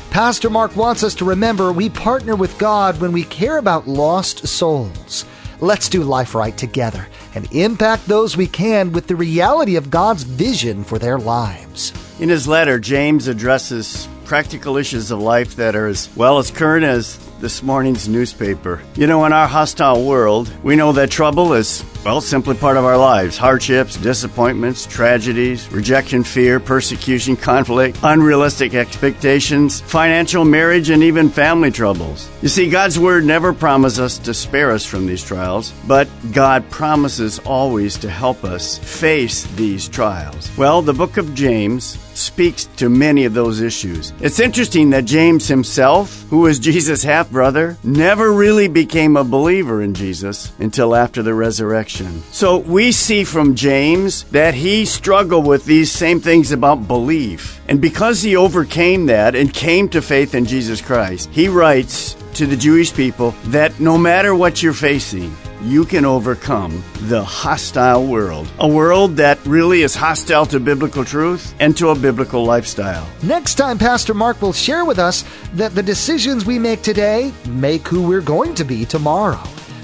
Pastor 0.10 0.50
Mark 0.50 0.76
wants 0.76 1.04
us 1.04 1.14
to 1.16 1.26
remember 1.26 1.72
we 1.72 1.88
partner 1.88 2.36
with 2.36 2.58
God 2.58 3.00
when 3.00 3.12
we 3.12 3.26
care 3.26 3.60
about 3.60 3.88
lost 3.88 4.48
souls. 4.48 5.26
Let's 5.60 5.90
do 5.90 6.02
life 6.02 6.34
right 6.34 6.58
together 6.58 7.08
and 7.36 7.48
impact 7.54 8.08
those 8.08 8.36
we 8.36 8.48
can 8.48 8.94
with 8.94 9.06
the 9.06 9.16
reality 9.16 9.76
of 9.76 9.92
God's 9.92 10.24
vision 10.24 10.84
for 10.84 10.98
their 10.98 11.20
lives. 11.20 11.94
In 12.20 12.30
his 12.30 12.48
letter, 12.48 12.80
James 12.80 13.28
addresses 13.28 14.08
practical 14.30 14.78
issues 14.78 15.10
of 15.10 15.20
life 15.20 15.56
that 15.56 15.76
are 15.76 15.88
as 15.88 16.08
well 16.16 16.38
as 16.38 16.52
current 16.52 16.86
as 16.86 17.18
this 17.40 17.64
morning's 17.64 18.08
newspaper. 18.08 18.80
You 18.94 19.08
know, 19.08 19.26
in 19.26 19.34
our 19.34 19.48
hostile 19.48 20.06
world, 20.06 20.54
we 20.62 20.76
know 20.76 20.92
that 20.92 21.10
trouble 21.10 21.54
is, 21.54 21.84
well, 22.06 22.22
simply 22.22 22.56
part 22.56 22.78
of 22.78 22.86
our 22.86 22.98
lives. 22.98 23.40
Hardships, 23.40 23.98
disappointments, 23.98 24.86
tragedies, 24.86 25.72
rejection, 25.72 26.24
fear, 26.24 26.60
persecution, 26.60 27.38
conflict, 27.38 27.98
unrealistic 28.04 28.76
expectations, 28.76 29.82
financial, 29.82 30.46
marriage, 30.46 30.92
and 30.92 31.02
even 31.02 31.30
family 31.30 31.72
troubles. 31.72 32.30
You 32.44 32.50
see, 32.50 32.70
God's 32.70 33.00
Word 33.00 33.26
never 33.26 33.52
promises 33.52 34.00
us 34.00 34.18
to 34.20 34.34
spare 34.36 34.70
us 34.70 34.86
from 34.86 35.08
these 35.08 35.24
trials, 35.24 35.74
but 35.88 36.08
God 36.32 36.70
promises 36.70 37.40
always 37.40 37.98
to 37.98 38.12
help 38.12 38.44
us 38.44 38.78
face 38.78 39.46
these 39.56 39.90
trials. 39.90 40.56
Well, 40.56 40.84
the 40.84 40.94
book 40.94 41.18
of 41.18 41.34
James 41.34 41.98
speaks 42.20 42.66
to 42.78 42.90
many 42.90 43.26
of 43.26 43.34
those 43.34 43.62
issues. 43.62 44.14
It's 44.20 44.40
interesting 44.40 44.90
that 44.92 45.06
James 45.06 45.48
himself, 45.48 46.26
who 46.30 46.42
was 46.42 46.60
Jesus' 46.60 47.04
half 47.04 47.32
brother, 47.32 47.78
never 47.84 48.32
really 48.32 48.68
became 48.68 49.16
a 49.16 49.24
believer 49.24 49.82
in 49.82 49.94
Jesus 49.94 50.52
until 50.60 50.96
after 50.96 51.24
the 51.24 51.34
resurrection. 51.34 52.22
So 52.32 52.58
we 52.58 52.92
see 52.92 53.24
from 53.24 53.56
James 53.56 54.24
that 54.26 54.54
he 54.54 54.86
struggled 54.86 55.48
with 55.48 55.66
these 55.66 55.92
same 55.92 56.20
things 56.20 56.52
about 56.52 56.88
belief. 56.88 57.62
And 57.68 57.82
because 57.82 58.22
he 58.22 58.36
overcame 58.36 59.06
that 59.08 59.36
and 59.36 59.54
came 59.54 59.90
to 59.90 60.02
faith 60.02 60.36
in 60.36 60.46
Jesus 60.46 60.82
Christ, 60.82 61.30
he 61.32 61.48
writes 61.48 62.16
to 62.34 62.46
the 62.46 62.58
Jewish 62.58 62.94
people 62.94 63.32
that 63.46 63.80
no 63.80 63.98
matter 63.98 64.34
what 64.36 64.62
you're 64.64 64.74
facing, 64.74 65.36
you 65.62 65.86
can 65.86 66.06
overcome 66.06 66.84
the 67.02 67.24
hostile 67.24 68.06
world. 68.06 68.52
A 68.60 68.68
world 68.68 69.18
that 69.18 69.44
really 69.46 69.82
is 69.82 69.96
hostile 69.96 70.46
to 70.48 70.60
biblical 70.60 71.04
truth 71.04 71.54
and 71.60 71.76
to 71.78 71.90
a 71.90 71.96
biblical 71.96 72.46
lifestyle. 72.46 73.08
Next 73.24 73.56
time, 73.56 73.78
Pastor 73.78 74.14
Mark 74.14 74.42
will 74.42 74.54
share 74.54 74.86
with 74.86 75.00
us 75.00 75.26
that 75.54 75.76
the 75.76 75.84
decisions 75.84 76.46
we 76.46 76.60
make 76.60 76.82
today 76.82 77.34
make 77.48 77.88
who 77.88 78.08
we're 78.08 78.22
going 78.22 78.56
to 78.56 78.64
be 78.64 78.86
tomorrow. 78.86 79.42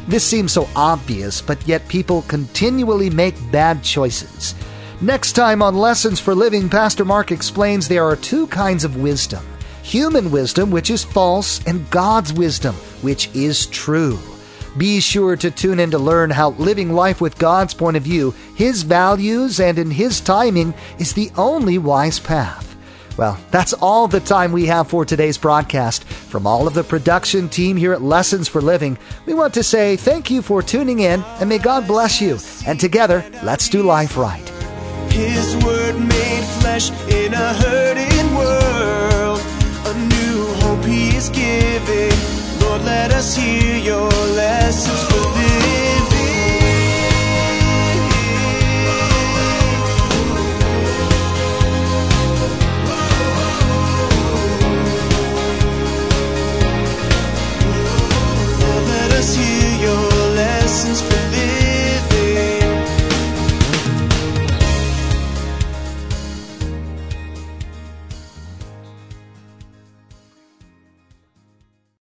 This 0.08 0.24
seems 0.24 0.54
so 0.54 0.70
obvious, 0.76 1.42
but 1.42 1.68
yet 1.68 1.88
people 1.88 2.22
continually 2.24 3.10
make 3.10 3.36
bad 3.52 3.84
choices. 3.84 4.56
Next 5.02 5.34
time 5.34 5.62
on 5.62 5.76
Lessons 5.76 6.20
for 6.20 6.34
Living, 6.34 6.70
Pastor 6.70 7.04
Mark 7.04 7.32
explains 7.32 7.88
there 7.88 8.06
are 8.06 8.16
two 8.16 8.48
kinds 8.48 8.84
of 8.84 8.98
wisdom 8.98 9.46
human 9.84 10.32
wisdom, 10.32 10.72
which 10.72 10.90
is 10.90 11.04
false, 11.04 11.64
and 11.68 11.88
God's 11.92 12.34
wisdom, 12.34 12.74
which 13.04 13.30
is 13.36 13.68
true. 13.68 14.18
Be 14.78 15.00
sure 15.00 15.38
to 15.38 15.52
tune 15.52 15.80
in 15.80 15.92
to 15.92 15.98
learn 15.98 16.30
how 16.30 16.50
living 16.52 16.92
life 16.92 17.22
with 17.22 17.38
God's 17.38 17.74
point 17.74 17.96
of 17.96 18.04
view, 18.04 18.34
His 18.56 18.84
values, 18.84 19.60
and 19.60 19.80
in 19.80 19.90
His 19.90 20.20
timing 20.20 20.74
is 21.00 21.14
the 21.14 21.32
only 21.38 21.78
wise 21.78 22.20
path. 22.20 22.76
Well, 23.18 23.40
that's 23.52 23.72
all 23.72 24.10
the 24.10 24.20
time 24.20 24.52
we 24.52 24.66
have 24.66 24.90
for 24.90 25.06
today's 25.06 25.38
broadcast. 25.38 26.04
From 26.04 26.46
all 26.46 26.68
of 26.68 26.74
the 26.74 26.84
production 26.84 27.48
team 27.48 27.78
here 27.78 27.94
at 27.94 28.02
Lessons 28.02 28.50
for 28.50 28.62
Living, 28.62 28.98
we 29.26 29.34
want 29.34 29.54
to 29.54 29.64
say 29.64 29.96
thank 29.96 30.30
you 30.30 30.42
for 30.42 30.62
tuning 30.62 31.00
in 31.00 31.24
and 31.40 31.48
may 31.48 31.58
God 31.58 31.88
bless 31.88 32.20
you. 32.20 32.38
And 32.68 32.78
together, 32.78 33.24
let's 33.42 33.70
do 33.70 33.84
life 33.84 34.18
right. 34.18 34.48
His 35.10 35.56
word 35.64 35.98
made 35.98 36.44
flesh 36.60 36.92
in 37.10 37.34
a 37.34 37.54
hurting 37.54 38.36
world. 38.36 39.40
A 39.86 39.94
new 40.10 40.54
hope 40.56 40.84
he 40.84 41.16
is 41.16 41.30
giving. 41.30 42.35
Lord, 42.76 42.88
let 42.88 43.14
us 43.14 43.38
hear 43.38 43.78
your 43.78 44.10
lessons 44.10 45.02
for 45.04 45.34
this. 45.34 45.95